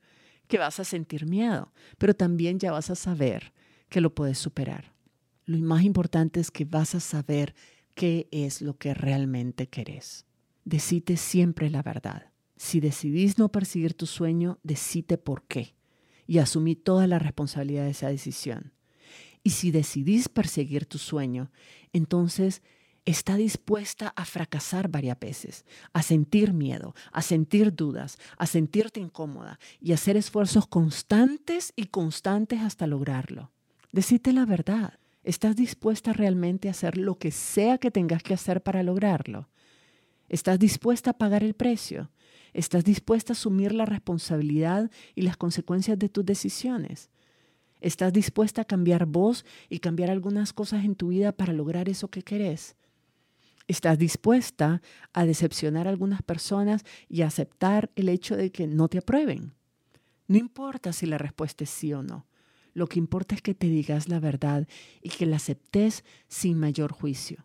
que 0.47 0.59
vas 0.59 0.79
a 0.81 0.85
sentir 0.85 1.27
miedo, 1.27 1.73
pero 1.99 2.15
también 2.15 2.59
ya 2.59 2.73
vas 2.73 2.91
a 2.91 2.95
saber 2.95 3.53
que 3.89 4.01
lo 4.01 4.15
puedes 4.15 4.39
superar. 4.39 4.93
Lo 5.45 5.59
más 5.59 5.83
importante 5.83 6.41
es 6.41 6.51
que 6.51 6.65
vas 6.65 6.95
a 6.95 7.01
saber 7.01 7.55
qué 7.95 8.29
es 8.31 8.62
lo 8.62 8.79
que 8.79 8.95
realmente 8.95 9.69
querés. 9.69 10.27
Decite 10.65 11.17
siempre 11.17 11.71
la 11.71 11.83
verdad. 11.83 12.31
Si 12.57 12.81
decidís 12.81 13.38
no 13.38 13.51
perseguir 13.51 13.95
tu 13.95 14.07
sueño, 14.07 14.59
decite 14.62 15.19
por 15.19 15.42
qué 15.45 15.75
y 16.27 16.38
asumí 16.38 16.75
toda 16.75 17.07
la 17.07 17.19
responsabilidad 17.19 17.85
de 17.85 17.90
esa 17.90 18.09
decisión. 18.09 18.73
Y 19.42 19.51
si 19.51 19.71
decidís 19.71 20.29
perseguir 20.29 20.87
tu 20.87 20.99
sueño, 20.99 21.53
entonces 21.92 22.62
está 23.05 23.37
dispuesta 23.37 24.12
a 24.16 24.25
fracasar 24.25 24.88
varias 24.88 25.19
veces, 25.21 25.64
a 25.92 26.03
sentir 26.03 26.53
miedo, 26.53 26.95
a 27.12 27.23
sentir 27.23 27.75
dudas, 27.75 28.19
a 28.37 28.47
sentirte 28.47 28.99
incómoda 28.99 29.61
y 29.81 29.92
a 29.92 29.95
hacer 29.95 30.16
esfuerzos 30.16 30.66
constantes 30.66 31.73
y 31.77 31.87
constantes 31.87 32.61
hasta 32.61 32.88
lograrlo. 32.88 33.53
Decite 33.92 34.33
la 34.33 34.45
verdad. 34.45 34.99
¿Estás 35.23 35.57
dispuesta 35.57 36.12
realmente 36.12 36.69
a 36.69 36.71
hacer 36.71 36.97
lo 36.97 37.19
que 37.19 37.33
sea 37.33 37.79
que 37.79 37.90
tengas 37.90 38.23
que 38.23 38.35
hacer 38.35 38.62
para 38.62 38.83
lograrlo? 38.83 39.49
¿Estás 40.29 40.59
dispuesta 40.59 41.11
a 41.11 41.19
pagar 41.19 41.42
el 41.42 41.55
precio? 41.55 42.11
¿Estás 42.57 42.85
dispuesta 42.85 43.35
a 43.35 43.37
asumir 43.37 43.75
la 43.75 43.85
responsabilidad 43.85 44.90
y 45.14 45.21
las 45.21 45.37
consecuencias 45.37 45.99
de 45.99 46.09
tus 46.09 46.25
decisiones? 46.25 47.11
¿Estás 47.83 48.14
dispuesta 48.14 48.62
a 48.62 48.64
cambiar 48.64 49.05
vos 49.05 49.45
y 49.69 49.81
cambiar 49.81 50.09
algunas 50.09 50.55
cosas 50.55 50.87
en 50.87 50.95
tu 50.95 51.09
vida 51.09 51.33
para 51.33 51.53
lograr 51.53 51.90
eso 51.90 52.09
que 52.09 52.23
querés? 52.23 52.75
¿Estás 53.69 53.99
dispuesta 53.99 54.81
a 55.12 55.27
decepcionar 55.27 55.87
a 55.87 55.90
algunas 55.90 56.23
personas 56.23 56.87
y 57.11 57.21
aceptar 57.21 57.90
el 57.95 58.09
hecho 58.09 58.38
de 58.38 58.51
que 58.51 58.66
no 58.66 58.88
te 58.88 58.97
aprueben? 58.97 59.53
No 60.27 60.38
importa 60.38 60.95
si 60.95 61.05
la 61.05 61.19
respuesta 61.19 61.64
es 61.64 61.69
sí 61.69 61.92
o 61.92 62.03
no. 62.03 62.25
Lo 62.73 62.87
que 62.87 62.99
importa 62.99 63.35
es 63.35 63.42
que 63.42 63.55
te 63.55 63.66
digas 63.66 64.09
la 64.09 64.19
verdad 64.19 64.66
y 65.03 65.11
que 65.11 65.27
la 65.27 65.37
aceptes 65.37 66.05
sin 66.27 66.59
mayor 66.59 66.92
juicio. 66.92 67.45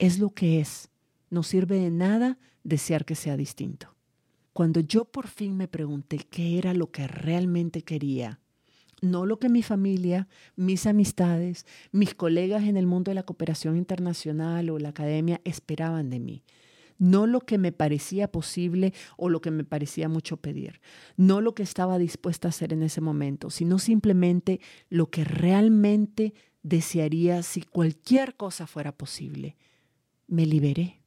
Es 0.00 0.18
lo 0.18 0.30
que 0.30 0.58
es. 0.58 0.90
No 1.30 1.44
sirve 1.44 1.78
de 1.78 1.92
nada 1.92 2.36
desear 2.64 3.04
que 3.04 3.14
sea 3.14 3.36
distinto. 3.36 3.94
Cuando 4.52 4.80
yo 4.80 5.04
por 5.04 5.28
fin 5.28 5.56
me 5.56 5.68
pregunté 5.68 6.18
qué 6.18 6.58
era 6.58 6.74
lo 6.74 6.90
que 6.90 7.06
realmente 7.06 7.82
quería, 7.82 8.40
no 9.00 9.24
lo 9.24 9.38
que 9.38 9.48
mi 9.48 9.62
familia, 9.62 10.28
mis 10.56 10.86
amistades, 10.86 11.66
mis 11.92 12.14
colegas 12.14 12.64
en 12.64 12.76
el 12.76 12.86
mundo 12.86 13.10
de 13.10 13.14
la 13.14 13.22
cooperación 13.22 13.76
internacional 13.76 14.70
o 14.70 14.78
la 14.78 14.90
academia 14.90 15.40
esperaban 15.44 16.10
de 16.10 16.20
mí, 16.20 16.44
no 16.98 17.26
lo 17.26 17.40
que 17.40 17.58
me 17.58 17.72
parecía 17.72 18.30
posible 18.30 18.92
o 19.16 19.28
lo 19.28 19.40
que 19.40 19.50
me 19.50 19.64
parecía 19.64 20.08
mucho 20.08 20.36
pedir, 20.36 20.80
no 21.16 21.40
lo 21.40 21.54
que 21.54 21.62
estaba 21.62 21.98
dispuesta 21.98 22.48
a 22.48 22.50
hacer 22.50 22.72
en 22.72 22.82
ese 22.82 23.00
momento, 23.00 23.50
sino 23.50 23.78
simplemente 23.78 24.60
lo 24.90 25.10
que 25.10 25.24
realmente 25.24 26.34
desearía 26.62 27.42
si 27.42 27.62
cualquier 27.62 28.36
cosa 28.36 28.66
fuera 28.66 28.92
posible. 28.92 29.56
Me 30.26 30.44
liberé. 30.44 30.99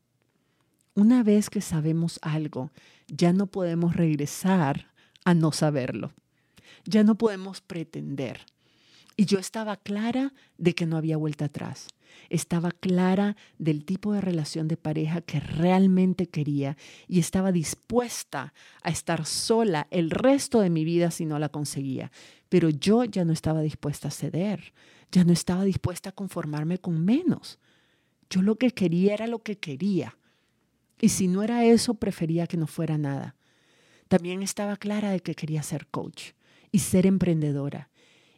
Una 0.95 1.23
vez 1.23 1.49
que 1.49 1.62
sabemos 1.62 2.19
algo, 2.21 2.71
ya 3.08 3.34
no 3.34 3.47
podemos 3.47 3.95
regresar 3.95 4.91
a 5.25 5.34
no 5.34 5.51
saberlo. 5.51 6.13
Ya 6.86 7.03
no 7.03 7.15
podemos 7.15 7.62
pretender. 7.62 8.41
Y 9.15 9.25
yo 9.25 9.39
estaba 9.39 9.77
clara 9.77 10.34
de 10.60 10.75
que 10.75 10.86
no 10.86 10.97
había 10.97 11.17
vuelta 11.17 11.45
atrás. 11.45 11.88
Estaba 12.29 12.71
clara 12.71 13.36
del 13.58 13.86
tipo 13.86 14.13
de 14.13 14.21
relación 14.21 14.67
de 14.67 14.77
pareja 14.77 15.21
que 15.21 15.39
realmente 15.39 16.27
quería 16.27 16.77
y 17.08 17.19
estaba 17.19 17.51
dispuesta 17.51 18.53
a 18.84 18.89
estar 18.91 19.25
sola 19.25 19.88
el 19.89 20.12
resto 20.12 20.60
de 20.60 20.69
mi 20.69 20.86
vida 20.86 21.10
si 21.10 21.25
no 21.25 21.39
la 21.39 21.49
conseguía. 21.49 22.12
Pero 22.49 22.69
yo 22.69 23.03
ya 23.03 23.25
no 23.25 23.34
estaba 23.34 23.62
dispuesta 23.62 24.10
a 24.10 24.12
ceder, 24.12 24.73
ya 25.12 25.23
no 25.23 25.34
estaba 25.34 25.63
dispuesta 25.63 26.10
a 26.10 26.13
conformarme 26.13 26.77
con 26.77 27.03
menos. 27.03 27.58
Yo 28.29 28.43
lo 28.43 28.58
que 28.58 28.71
quería 28.71 29.15
era 29.15 29.25
lo 29.25 29.41
que 29.41 29.58
quería. 29.58 30.15
Y 30.99 31.10
si 31.10 31.27
no 31.27 31.43
era 31.43 31.65
eso, 31.65 31.95
prefería 31.95 32.47
que 32.47 32.58
no 32.58 32.67
fuera 32.67 32.97
nada. 32.97 33.36
También 34.08 34.43
estaba 34.43 34.77
clara 34.77 35.12
de 35.12 35.19
que 35.19 35.36
quería 35.36 35.63
ser 35.63 35.88
coach 35.88 36.32
y 36.71 36.79
ser 36.79 37.06
emprendedora 37.06 37.89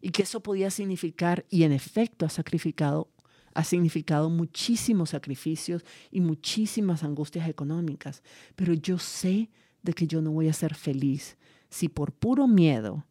y 0.05 0.11
que 0.11 0.21
eso 0.21 0.39
podía 0.41 0.69
significar, 0.69 1.47
y 1.49 1.63
en 1.63 1.71
efecto 1.71 2.27
ha 2.27 2.29
sacrificado, 2.29 3.09
ha 3.55 3.63
significado 3.63 4.29
muchísimos 4.29 5.09
sacrificios 5.09 5.83
y 6.11 6.21
muchísimas 6.21 7.03
angustias 7.03 7.49
económicas, 7.49 8.21
pero 8.55 8.75
yo 8.75 8.99
sé 8.99 9.49
de 9.81 9.93
que 9.93 10.05
yo 10.05 10.21
no 10.21 10.29
voy 10.29 10.47
a 10.47 10.53
ser 10.53 10.75
feliz 10.75 11.37
si 11.71 11.89
por 11.89 12.11
puro 12.11 12.47
miedo 12.47 13.03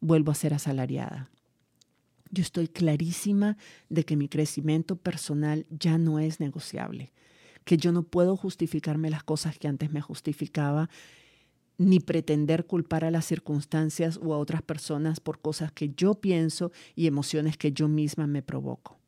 vuelvo 0.00 0.32
a 0.32 0.34
ser 0.34 0.52
asalariada. 0.52 1.30
Yo 2.32 2.42
estoy 2.42 2.66
clarísima 2.66 3.56
de 3.88 4.04
que 4.04 4.16
mi 4.16 4.28
crecimiento 4.28 4.96
personal 4.96 5.66
ya 5.70 5.98
no 5.98 6.18
es 6.18 6.40
negociable, 6.40 7.12
que 7.70 7.76
yo 7.76 7.92
no 7.92 8.02
puedo 8.02 8.36
justificarme 8.36 9.10
las 9.10 9.22
cosas 9.22 9.56
que 9.56 9.68
antes 9.68 9.92
me 9.92 10.00
justificaba 10.00 10.90
ni 11.78 12.00
pretender 12.00 12.66
culpar 12.66 13.04
a 13.04 13.12
las 13.12 13.26
circunstancias 13.26 14.18
o 14.20 14.34
a 14.34 14.38
otras 14.38 14.60
personas 14.60 15.20
por 15.20 15.40
cosas 15.40 15.70
que 15.70 15.90
yo 15.90 16.14
pienso 16.14 16.72
y 16.96 17.06
emociones 17.06 17.56
que 17.56 17.70
yo 17.70 17.86
misma 17.86 18.26
me 18.26 18.42
provoco. 18.42 18.98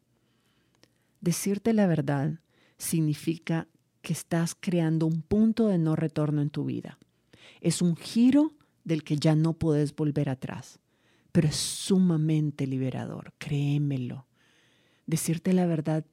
Decirte 1.21 1.73
la 1.73 1.89
verdad 1.89 2.39
significa 2.79 3.67
que 4.01 4.13
estás 4.13 4.55
creando 4.55 5.07
un 5.07 5.23
punto 5.23 5.67
de 5.67 5.79
no 5.79 5.97
retorno 5.97 6.41
en 6.41 6.51
tu 6.51 6.65
vida. 6.65 7.01
Es 7.63 7.83
un 7.83 7.97
giro 7.97 8.55
del 8.85 9.03
que 9.03 9.17
ya 9.17 9.35
no 9.35 9.55
puedes 9.55 9.93
volver 9.93 10.29
atrás, 10.29 10.79
pero 11.33 11.49
es 11.49 11.57
sumamente 11.57 12.69
liberador, 12.69 13.33
créemelo. 13.39 14.29
Decirte 15.09 15.53
la 15.53 15.67
verdad 15.67 16.05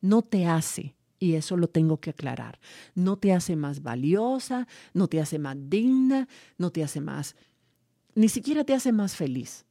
no 0.00 0.22
te 0.22 0.46
hace 0.46 0.94
y 1.18 1.34
eso 1.34 1.56
lo 1.56 1.68
tengo 1.68 2.00
que 2.00 2.10
aclarar. 2.10 2.58
No 2.94 3.16
te 3.16 3.32
hace 3.32 3.56
más 3.56 3.82
valiosa, 3.82 4.66
no 4.94 5.08
te 5.08 5.20
hace 5.20 5.38
más 5.38 5.56
digna, 5.58 6.28
no 6.56 6.70
te 6.70 6.82
hace 6.82 7.00
más, 7.00 7.36
ni 8.14 8.28
siquiera 8.28 8.64
te 8.64 8.74
hace 8.74 8.92
más 8.92 9.16
feliz. 9.16 9.64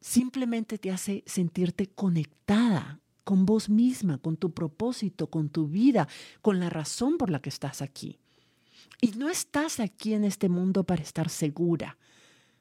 Simplemente 0.00 0.78
te 0.78 0.90
hace 0.90 1.24
sentirte 1.26 1.88
conectada 1.88 3.00
con 3.24 3.44
vos 3.44 3.68
misma, 3.68 4.18
con 4.18 4.36
tu 4.36 4.52
propósito, 4.52 5.28
con 5.28 5.48
tu 5.48 5.66
vida, 5.66 6.06
con 6.42 6.60
la 6.60 6.70
razón 6.70 7.18
por 7.18 7.28
la 7.28 7.40
que 7.40 7.48
estás 7.48 7.82
aquí. 7.82 8.18
Y 9.00 9.08
no 9.12 9.28
estás 9.28 9.80
aquí 9.80 10.14
en 10.14 10.24
este 10.24 10.48
mundo 10.48 10.84
para 10.84 11.02
estar 11.02 11.28
segura, 11.28 11.98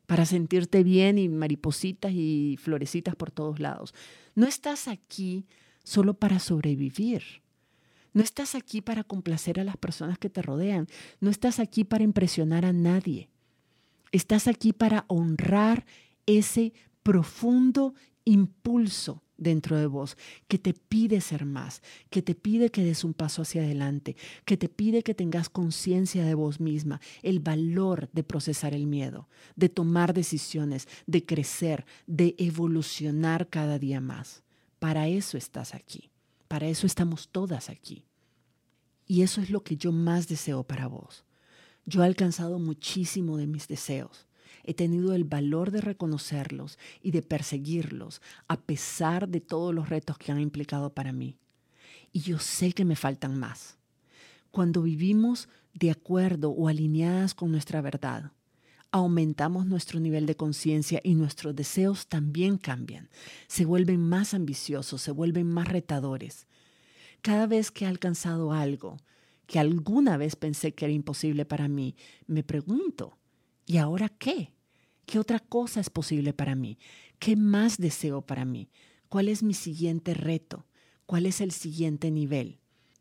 para 0.05 0.25
sentirte 0.25 0.83
bien 0.83 1.17
y 1.17 1.29
maripositas 1.29 2.11
y 2.13 2.57
florecitas 2.59 3.15
por 3.15 3.31
todos 3.31 3.59
lados. 3.59 3.93
No 4.33 4.47
estás 4.47 4.87
aquí 4.87 5.45
solo 5.83 6.15
para 6.15 6.39
sobrevivir. 6.39 7.44
No 8.15 8.23
estás 8.23 8.55
aquí 8.55 8.79
para 8.79 9.03
complacer 9.03 9.59
a 9.59 9.65
las 9.65 9.75
personas 9.75 10.17
que 10.17 10.29
te 10.29 10.41
rodean. 10.41 10.87
No 11.19 11.29
estás 11.29 11.59
aquí 11.59 11.83
para 11.83 12.05
impresionar 12.05 12.63
a 12.63 12.71
nadie. 12.71 13.27
Estás 14.13 14.47
aquí 14.47 14.71
para 14.71 15.03
honrar 15.09 15.85
ese 16.25 16.71
profundo 17.03 17.93
impulso 18.23 19.21
dentro 19.35 19.77
de 19.77 19.87
vos 19.87 20.15
que 20.47 20.57
te 20.57 20.73
pide 20.73 21.19
ser 21.19 21.43
más, 21.43 21.81
que 22.09 22.21
te 22.21 22.35
pide 22.35 22.71
que 22.71 22.85
des 22.85 23.03
un 23.03 23.13
paso 23.13 23.41
hacia 23.41 23.63
adelante, 23.63 24.15
que 24.45 24.55
te 24.55 24.69
pide 24.69 25.03
que 25.03 25.13
tengas 25.13 25.49
conciencia 25.49 26.23
de 26.23 26.35
vos 26.35 26.61
misma, 26.61 27.01
el 27.21 27.41
valor 27.41 28.09
de 28.13 28.23
procesar 28.23 28.73
el 28.73 28.87
miedo, 28.87 29.27
de 29.57 29.67
tomar 29.67 30.13
decisiones, 30.13 30.87
de 31.05 31.25
crecer, 31.25 31.85
de 32.07 32.33
evolucionar 32.37 33.49
cada 33.49 33.77
día 33.77 33.99
más. 33.99 34.41
Para 34.79 35.09
eso 35.09 35.37
estás 35.37 35.75
aquí. 35.75 36.14
Para 36.47 36.67
eso 36.67 36.85
estamos 36.85 37.29
todas 37.29 37.69
aquí. 37.69 38.05
Y 39.07 39.21
eso 39.21 39.41
es 39.41 39.49
lo 39.49 39.63
que 39.63 39.77
yo 39.77 39.91
más 39.91 40.27
deseo 40.27 40.63
para 40.63 40.87
vos. 40.87 41.23
Yo 41.85 42.03
he 42.03 42.05
alcanzado 42.05 42.59
muchísimo 42.59 43.37
de 43.37 43.47
mis 43.47 43.67
deseos. 43.67 44.25
He 44.63 44.73
tenido 44.73 45.13
el 45.13 45.25
valor 45.25 45.69
de 45.69 45.81
reconocerlos 45.81 46.79
y 47.03 47.11
de 47.11 47.21
perseguirlos 47.21 48.21
a 48.47 48.59
pesar 48.59 49.29
de 49.29 49.41
todos 49.41 49.75
los 49.75 49.89
retos 49.89 50.17
que 50.17 50.31
han 50.31 50.39
implicado 50.39 50.91
para 50.91 51.11
mí. 51.11 51.37
Y 52.11 52.21
yo 52.21 52.39
sé 52.39 52.73
que 52.73 52.85
me 52.85 52.95
faltan 52.95 53.37
más. 53.39 53.77
Cuando 54.49 54.81
vivimos 54.81 55.49
de 55.73 55.91
acuerdo 55.91 56.49
o 56.49 56.67
alineadas 56.67 57.35
con 57.35 57.51
nuestra 57.51 57.81
verdad, 57.81 58.31
aumentamos 58.95 59.65
nuestro 59.65 59.99
nivel 59.99 60.25
de 60.25 60.37
conciencia 60.37 61.01
y 61.03 61.15
nuestros 61.15 61.53
deseos 61.53 62.07
también 62.07 62.57
cambian. 62.57 63.09
Se 63.47 63.65
vuelven 63.65 63.99
más 63.99 64.33
ambiciosos, 64.33 65.01
se 65.01 65.11
vuelven 65.11 65.47
más 65.47 65.67
retadores. 65.67 66.47
Cada 67.21 67.45
vez 67.45 67.71
que 67.71 67.83
he 67.83 67.87
alcanzado 67.89 68.53
algo 68.53 68.95
que 69.47 69.59
alguna 69.59 70.15
vez 70.15 70.37
pensé 70.37 70.73
que 70.73 70.85
era 70.85 70.93
imposible 70.93 71.43
para 71.43 71.67
mí, 71.67 71.97
me 72.25 72.41
pregunto, 72.41 73.17
¿y 73.65 73.77
ahora 73.77 74.07
qué? 74.07 74.53
¿Qué 75.05 75.19
otra 75.19 75.39
cosa 75.39 75.81
es 75.81 75.89
posible 75.89 76.31
para 76.31 76.55
mí? 76.55 76.79
¿Qué 77.19 77.35
más 77.35 77.77
deseo 77.77 78.21
para 78.21 78.45
mí? 78.45 78.69
¿Cuál 79.09 79.27
es 79.27 79.43
mi 79.43 79.53
siguiente 79.53 80.13
reto? 80.13 80.67
¿Cuál 81.05 81.25
es 81.25 81.41
el 81.41 81.51
siguiente 81.51 82.11
nivel? 82.11 82.59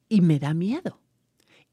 Y 0.09 0.23
me 0.23 0.41
da 0.41 0.55
miedo 0.55 1.04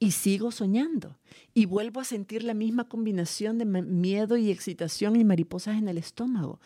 y 0.02 0.12
sigo 0.12 0.52
soñando 0.52 1.20
y 1.54 1.68
vuelvo 1.68 2.02
a 2.02 2.06
sentir 2.06 2.44
la 2.44 2.56
misma 2.56 2.90
combinación 2.90 3.60
de 3.60 3.66
miedo 3.66 4.36
y 4.36 4.50
excitación 4.50 5.16
y 5.16 5.24
mariposas 5.24 5.78
en 5.78 5.88
el 5.88 6.00
estómago. 6.00 6.60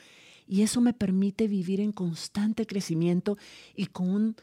Y 0.47 0.61
eso 0.61 0.79
me 0.79 0.93
permite 0.93 1.49
vivir 1.49 1.81
en 1.81 1.91
constante 1.91 2.65
crecimiento 2.65 3.37
y 3.75 3.87
con 3.87 4.09
un 4.09 4.35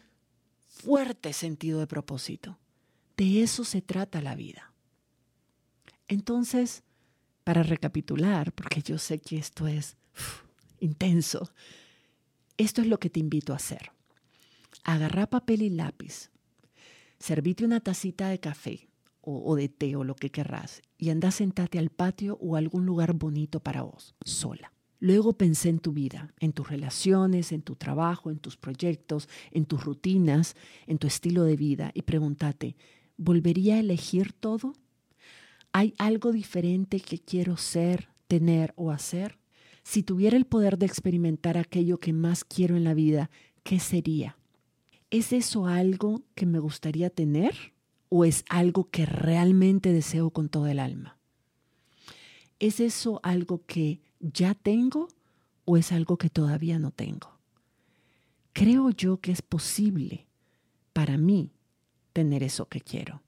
fuerte 0.66 1.32
sentido 1.32 1.80
de 1.80 1.86
propósito. 1.86 2.58
De 3.16 3.42
eso 3.42 3.64
se 3.64 3.80
trata 3.80 4.20
la 4.20 4.34
vida. 4.34 4.74
Entonces, 6.06 6.82
para 7.44 7.62
recapitular, 7.62 8.52
porque 8.52 8.82
yo 8.82 8.98
sé 8.98 9.20
que 9.20 9.38
esto 9.38 9.66
es 9.66 9.96
intenso, 10.80 11.50
esto 12.58 12.82
es 12.82 12.88
lo 12.88 12.98
que 12.98 13.08
te 13.08 13.20
invito 13.20 13.54
a 13.54 13.56
hacer. 13.56 13.90
Agarra 14.84 15.30
papel 15.30 15.62
y 15.62 15.70
lápiz, 15.70 16.30
servite 17.22 17.64
una 17.64 17.80
tacita 17.80 18.28
de 18.28 18.40
café 18.40 18.88
o, 19.20 19.54
de 19.54 19.68
té 19.68 19.94
o 19.94 20.02
lo 20.02 20.16
que 20.16 20.30
querrás 20.30 20.82
y 20.98 21.10
anda 21.10 21.30
sentate 21.30 21.78
al 21.78 21.90
patio 21.90 22.36
o 22.40 22.56
a 22.56 22.58
algún 22.58 22.84
lugar 22.84 23.12
bonito 23.12 23.60
para 23.60 23.82
vos, 23.82 24.16
sola. 24.24 24.72
Luego 24.98 25.32
pensé 25.32 25.68
en 25.68 25.78
tu 25.78 25.92
vida, 25.92 26.34
en 26.40 26.52
tus 26.52 26.68
relaciones, 26.68 27.52
en 27.52 27.62
tu 27.62 27.76
trabajo, 27.76 28.30
en 28.30 28.38
tus 28.38 28.56
proyectos, 28.56 29.28
en 29.52 29.66
tus 29.66 29.84
rutinas, 29.84 30.56
en 30.88 30.98
tu 30.98 31.06
estilo 31.06 31.44
de 31.44 31.56
vida 31.56 31.92
y 31.94 32.02
pregúntate, 32.02 32.76
¿volvería 33.16 33.76
a 33.76 33.80
elegir 33.80 34.32
todo? 34.32 34.74
¿Hay 35.72 35.94
algo 35.98 36.32
diferente 36.32 36.98
que 36.98 37.20
quiero 37.20 37.56
ser, 37.56 38.08
tener 38.26 38.74
o 38.76 38.90
hacer? 38.90 39.38
Si 39.84 40.02
tuviera 40.02 40.36
el 40.36 40.44
poder 40.44 40.76
de 40.76 40.86
experimentar 40.86 41.56
aquello 41.56 41.98
que 41.98 42.12
más 42.12 42.44
quiero 42.44 42.76
en 42.76 42.84
la 42.84 42.94
vida, 42.94 43.30
¿qué 43.62 43.78
sería? 43.78 44.36
¿Es 45.12 45.32
eso 45.32 45.66
algo 45.66 46.22
que 46.34 46.46
me 46.46 46.58
gustaría 46.58 47.08
tener 47.08 47.54
¿O 48.14 48.26
es 48.26 48.44
algo 48.50 48.90
que 48.90 49.06
realmente 49.06 49.90
deseo 49.90 50.28
con 50.28 50.50
todo 50.50 50.66
el 50.66 50.80
alma? 50.80 51.16
¿Es 52.58 52.78
eso 52.78 53.20
algo 53.22 53.64
que 53.64 54.02
ya 54.20 54.52
tengo 54.52 55.08
o 55.64 55.78
es 55.78 55.92
algo 55.92 56.18
que 56.18 56.28
todavía 56.28 56.78
no 56.78 56.90
tengo? 56.90 57.38
Creo 58.52 58.90
yo 58.90 59.18
que 59.18 59.32
es 59.32 59.40
posible 59.40 60.26
para 60.92 61.16
mí 61.16 61.52
tener 62.12 62.42
eso 62.42 62.68
que 62.68 62.82
quiero. 62.82 63.22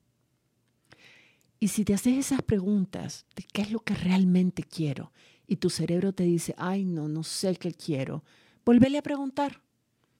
Y 1.61 1.69
si 1.69 1.87
te 1.87 1.95
haces 1.95 2.19
esas 2.19 2.43
preguntas 2.43 3.25
de 3.37 3.45
qué 3.45 3.63
es 3.63 3.73
lo 3.73 3.81
que 3.81 3.95
realmente 3.95 4.65
quiero 4.65 5.13
y 5.47 5.57
tu 5.57 5.71
cerebro 5.71 6.13
te 6.13 6.25
dice, 6.25 6.55
ay, 6.59 6.85
no, 6.85 7.09
no 7.09 7.23
sé 7.23 7.57
qué 7.57 7.73
quiero, 7.73 8.23
volvele 8.67 8.99
a 8.99 9.03
preguntar. 9.03 9.63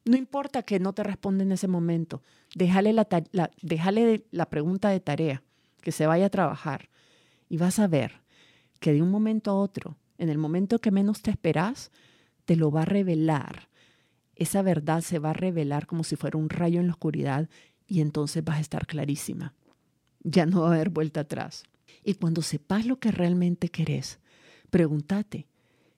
No 0.05 0.17
importa 0.17 0.63
que 0.63 0.81
no 0.81 0.93
te 0.93 1.03
responda 1.03 1.45
en 1.45 1.53
ese 1.53 1.69
momento, 1.69 2.23
déjale 2.55 2.93
la, 2.93 3.07
déjale 3.63 4.27
la 4.31 4.51
pregunta 4.51 4.91
de 4.91 5.01
tarea, 5.01 5.43
que 5.81 5.93
se 5.93 6.07
vaya 6.07 6.27
a 6.27 6.31
trabajar 6.31 6.91
y 7.49 7.57
vas 7.57 7.79
a 7.79 7.87
ver 7.87 8.23
que 8.81 8.93
de 8.93 9.03
un 9.03 9.11
momento 9.11 9.51
a 9.51 9.55
otro, 9.55 9.97
en 10.19 10.29
el 10.29 10.39
momento 10.39 10.79
que 10.79 10.91
menos 10.91 11.23
te 11.23 11.31
esperas, 11.31 11.91
te 12.45 12.57
lo 12.57 12.71
va 12.71 12.83
a 12.83 12.87
revelar. 12.87 13.69
Esa 14.35 14.63
verdad 14.63 15.01
se 15.01 15.19
va 15.19 15.31
a 15.31 15.35
revelar 15.35 15.87
como 15.87 16.05
si 16.05 16.17
fuera 16.17 16.39
un 16.39 16.51
rayo 16.51 16.81
en 16.81 16.87
la 16.89 16.93
oscuridad 16.93 17.49
y 17.87 18.01
entonces 18.01 18.45
vas 18.45 18.59
a 18.59 18.61
estar 18.61 18.87
clarísima. 18.87 19.55
Ya 20.23 20.47
no 20.47 20.63
va 20.63 20.69
a 20.69 20.75
haber 20.75 20.91
vuelta 20.91 21.21
atrás. 21.21 21.65
Y 22.03 22.15
cuando 22.15 22.43
sepas 22.43 22.87
lo 22.87 22.99
que 22.99 23.11
realmente 23.11 23.69
querés, 23.69 24.19
pregúntate, 24.71 25.47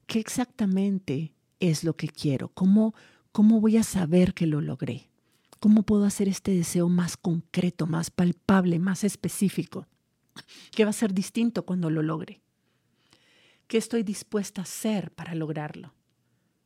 ¿qué 0.07 0.21
exactamente 0.21 1.35
es 1.59 1.85
lo 1.85 1.97
que 1.97 2.09
quiero? 2.09 2.49
¿Cómo, 2.49 2.95
¿Cómo 3.37 3.61
voy 3.61 3.77
a 3.77 3.83
saber 3.83 4.33
que 4.33 4.47
lo 4.47 4.63
logré? 4.63 5.11
¿Cómo 5.61 5.83
puedo 5.83 6.07
hacer 6.07 6.27
este 6.27 6.53
deseo 6.53 6.89
más 6.89 7.19
concreto, 7.19 7.87
más 7.87 8.11
palpable, 8.11 8.79
más 8.79 9.05
específico? 9.05 9.87
¿Qué 10.71 10.85
va 10.85 10.89
a 10.89 10.95
ser 10.95 11.13
distinto 11.13 11.67
cuando 11.67 11.91
lo 11.91 12.01
logre? 12.01 12.41
¿Qué 13.67 13.77
estoy 13.77 14.05
dispuesta 14.05 14.63
a 14.63 14.65
hacer 14.65 15.11
para 15.11 15.35
lograrlo? 15.35 15.93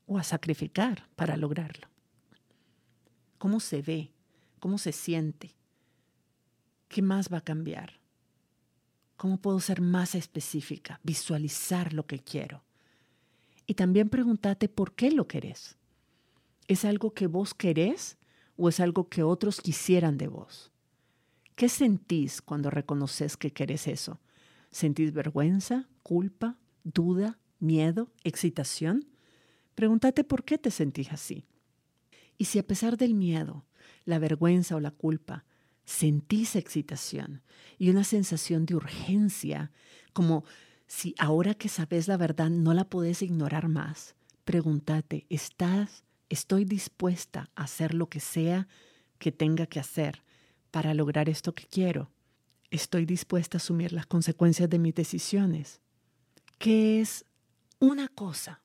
¿O 0.06 0.16
a 0.16 0.22
sacrificar 0.22 1.09
para 1.16 1.37
lograrlo? 1.37 1.88
¿Cómo 3.38 3.59
se 3.59 3.83
ve? 3.83 4.12
¿Cómo 4.61 4.78
se 4.78 4.92
siente? 4.92 5.56
¿Qué 6.87 7.02
más 7.02 7.33
va 7.33 7.38
a 7.38 7.44
cambiar? 7.44 7.98
¿Cómo 9.16 9.38
puedo 9.38 9.59
ser 9.59 9.80
más 9.80 10.14
específica? 10.14 11.00
Visualizar 11.02 11.92
lo 11.94 12.06
que 12.06 12.20
quiero. 12.20 12.62
Y 13.66 13.74
también 13.74 14.09
pregúntate 14.09 14.68
por 14.68 14.94
qué 14.94 15.11
lo 15.11 15.26
querés. 15.26 15.80
¿Es 16.70 16.85
algo 16.85 17.14
que 17.14 17.26
vos 17.26 17.52
querés 17.52 18.16
o 18.56 18.68
es 18.68 18.78
algo 18.78 19.09
que 19.09 19.24
otros 19.24 19.61
quisieran 19.61 20.16
de 20.18 20.28
vos? 20.28 20.70
¿Qué 21.56 21.68
sentís 21.68 22.40
cuando 22.40 22.70
reconoces 22.70 23.37
que 23.37 23.52
querés 23.52 23.88
eso? 23.88 24.20
¿Sentís 24.70 25.12
vergüenza, 25.12 25.88
culpa, 26.04 26.61
duda, 26.85 27.40
miedo, 27.59 28.12
excitación? 28.22 29.09
Pregúntate 29.74 30.22
por 30.22 30.44
qué 30.44 30.59
te 30.59 30.70
sentís 30.70 31.11
así. 31.11 31.44
Y 32.38 32.44
si 32.44 32.61
a 32.61 32.66
pesar 32.68 32.96
del 32.96 33.14
miedo, 33.14 33.66
la 34.04 34.20
vergüenza 34.20 34.76
o 34.76 34.80
la 34.80 34.92
culpa, 34.92 35.44
sentís 35.85 36.54
excitación 36.54 37.42
y 37.78 37.90
una 37.90 38.04
sensación 38.04 38.64
de 38.64 38.76
urgencia, 38.76 39.72
como 40.12 40.44
si 40.87 41.16
ahora 41.18 41.54
que 41.54 41.68
sabes 41.68 42.06
la 42.06 42.16
verdad 42.16 42.48
no 42.48 42.74
la 42.74 42.88
podés 42.88 43.22
ignorar 43.22 43.66
más, 43.66 44.14
pregúntate, 44.44 45.26
¿estás, 45.30 46.04
estoy 46.31 46.64
dispuesta 46.64 47.51
a 47.55 47.64
hacer 47.64 47.93
lo 47.93 48.09
que 48.09 48.21
sea 48.21 48.66
que 49.19 49.33
tenga 49.33 49.66
que 49.66 49.81
hacer 49.81 50.23
para 50.71 50.95
lograr 50.95 51.29
esto 51.29 51.55
que 51.55 51.66
quiero? 51.66 52.11
¿Estoy 52.71 53.05
dispuesta 53.05 53.59
a 53.59 53.61
asumir 53.61 53.93
las 53.93 54.07
consecuencias 54.07 54.71
de 54.71 54.79
mis 54.79 54.95
decisiones? 54.95 55.83
que 56.61 57.01
es 57.01 57.25
una 57.79 58.07
cosa, 58.09 58.61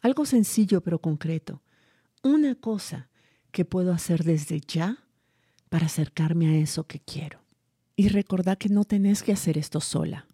algo 0.00 0.24
sencillo 0.24 0.80
pero 0.80 1.00
concreto, 1.00 1.60
una 2.22 2.54
cosa 2.54 3.10
que 3.50 3.64
puedo 3.64 3.92
hacer 3.92 4.22
desde 4.22 4.60
ya 4.60 5.04
para 5.68 5.86
acercarme 5.86 6.46
a 6.46 6.56
eso 6.56 6.86
que 6.86 7.00
quiero. 7.00 7.42
Y 7.96 8.08
recordad 8.08 8.58
que 8.58 8.68
no 8.68 8.84
tenés 8.84 9.24
que 9.24 9.32
hacer 9.32 9.58
esto 9.58 9.80
sola. 9.80 10.28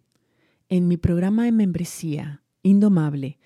En 0.69 0.87
mi 0.87 0.99
programa 0.99 1.45
de 1.45 1.53
membresía, 1.53 2.43
Indomable, 2.63 3.39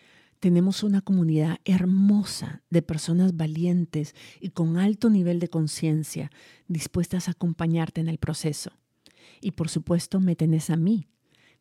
tenemos 0.43 0.83
una 0.83 1.03
comunidad 1.03 1.59
hermosa 1.65 2.65
de 2.69 2.83
personas 2.83 3.37
valientes 3.37 4.17
y 4.41 4.49
con 4.49 4.77
alto 4.77 5.09
nivel 5.09 5.39
de 5.39 5.47
conciencia 5.47 6.33
dispuestas 6.67 7.29
a 7.29 7.31
acompañarte 7.31 8.01
en 8.01 8.09
el 8.09 8.19
proceso. 8.19 8.73
Y 9.41 9.53
por 9.53 9.69
supuesto 9.69 10.19
me 10.19 10.35
tenés 10.35 10.69
a 10.71 10.77
mí 10.77 11.07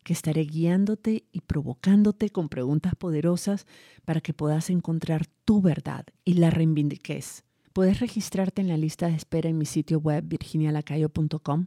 que 0.02 0.12
estaré 0.12 0.42
guiándote 0.42 1.26
y 1.30 1.42
provocándote 1.42 2.30
con 2.30 2.48
preguntas 2.48 2.96
poderosas 2.96 3.68
para 4.04 4.20
que 4.20 4.34
puedas 4.34 4.68
encontrar 4.68 5.28
tu 5.44 5.62
verdad 5.62 6.04
y 6.24 6.34
la 6.34 6.50
reivindiques. 6.50 7.44
Puedes 7.72 8.00
registrarte 8.00 8.62
en 8.62 8.68
la 8.68 8.76
lista 8.76 9.06
de 9.06 9.14
espera 9.14 9.48
en 9.48 9.58
mi 9.58 9.64
sitio 9.64 10.00
web 10.00 10.24
virginialacayo.com 10.26 11.66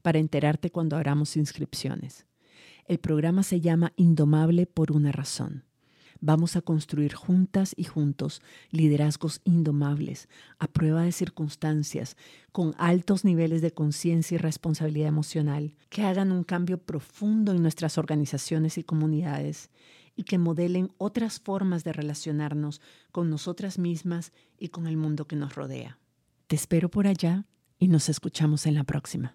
para 0.00 0.20
enterarte 0.20 0.70
cuando 0.70 0.94
abramos 0.94 1.36
inscripciones. 1.36 2.24
El 2.86 3.00
programa 3.00 3.42
se 3.42 3.60
llama 3.60 3.92
Indomable 3.96 4.66
por 4.66 4.92
una 4.92 5.10
razón. 5.10 5.64
Vamos 6.24 6.54
a 6.54 6.62
construir 6.62 7.14
juntas 7.14 7.74
y 7.76 7.82
juntos 7.82 8.42
liderazgos 8.70 9.40
indomables, 9.42 10.28
a 10.60 10.68
prueba 10.68 11.02
de 11.02 11.10
circunstancias, 11.10 12.16
con 12.52 12.76
altos 12.78 13.24
niveles 13.24 13.60
de 13.60 13.72
conciencia 13.72 14.36
y 14.36 14.38
responsabilidad 14.38 15.08
emocional, 15.08 15.74
que 15.90 16.04
hagan 16.04 16.30
un 16.30 16.44
cambio 16.44 16.78
profundo 16.78 17.50
en 17.50 17.60
nuestras 17.60 17.98
organizaciones 17.98 18.78
y 18.78 18.84
comunidades 18.84 19.68
y 20.14 20.22
que 20.22 20.38
modelen 20.38 20.92
otras 20.96 21.40
formas 21.40 21.82
de 21.82 21.92
relacionarnos 21.92 22.80
con 23.10 23.28
nosotras 23.28 23.80
mismas 23.80 24.32
y 24.60 24.68
con 24.68 24.86
el 24.86 24.96
mundo 24.96 25.26
que 25.26 25.34
nos 25.34 25.56
rodea. 25.56 25.98
Te 26.46 26.54
espero 26.54 26.88
por 26.88 27.08
allá 27.08 27.46
y 27.80 27.88
nos 27.88 28.08
escuchamos 28.08 28.66
en 28.66 28.74
la 28.74 28.84
próxima. 28.84 29.34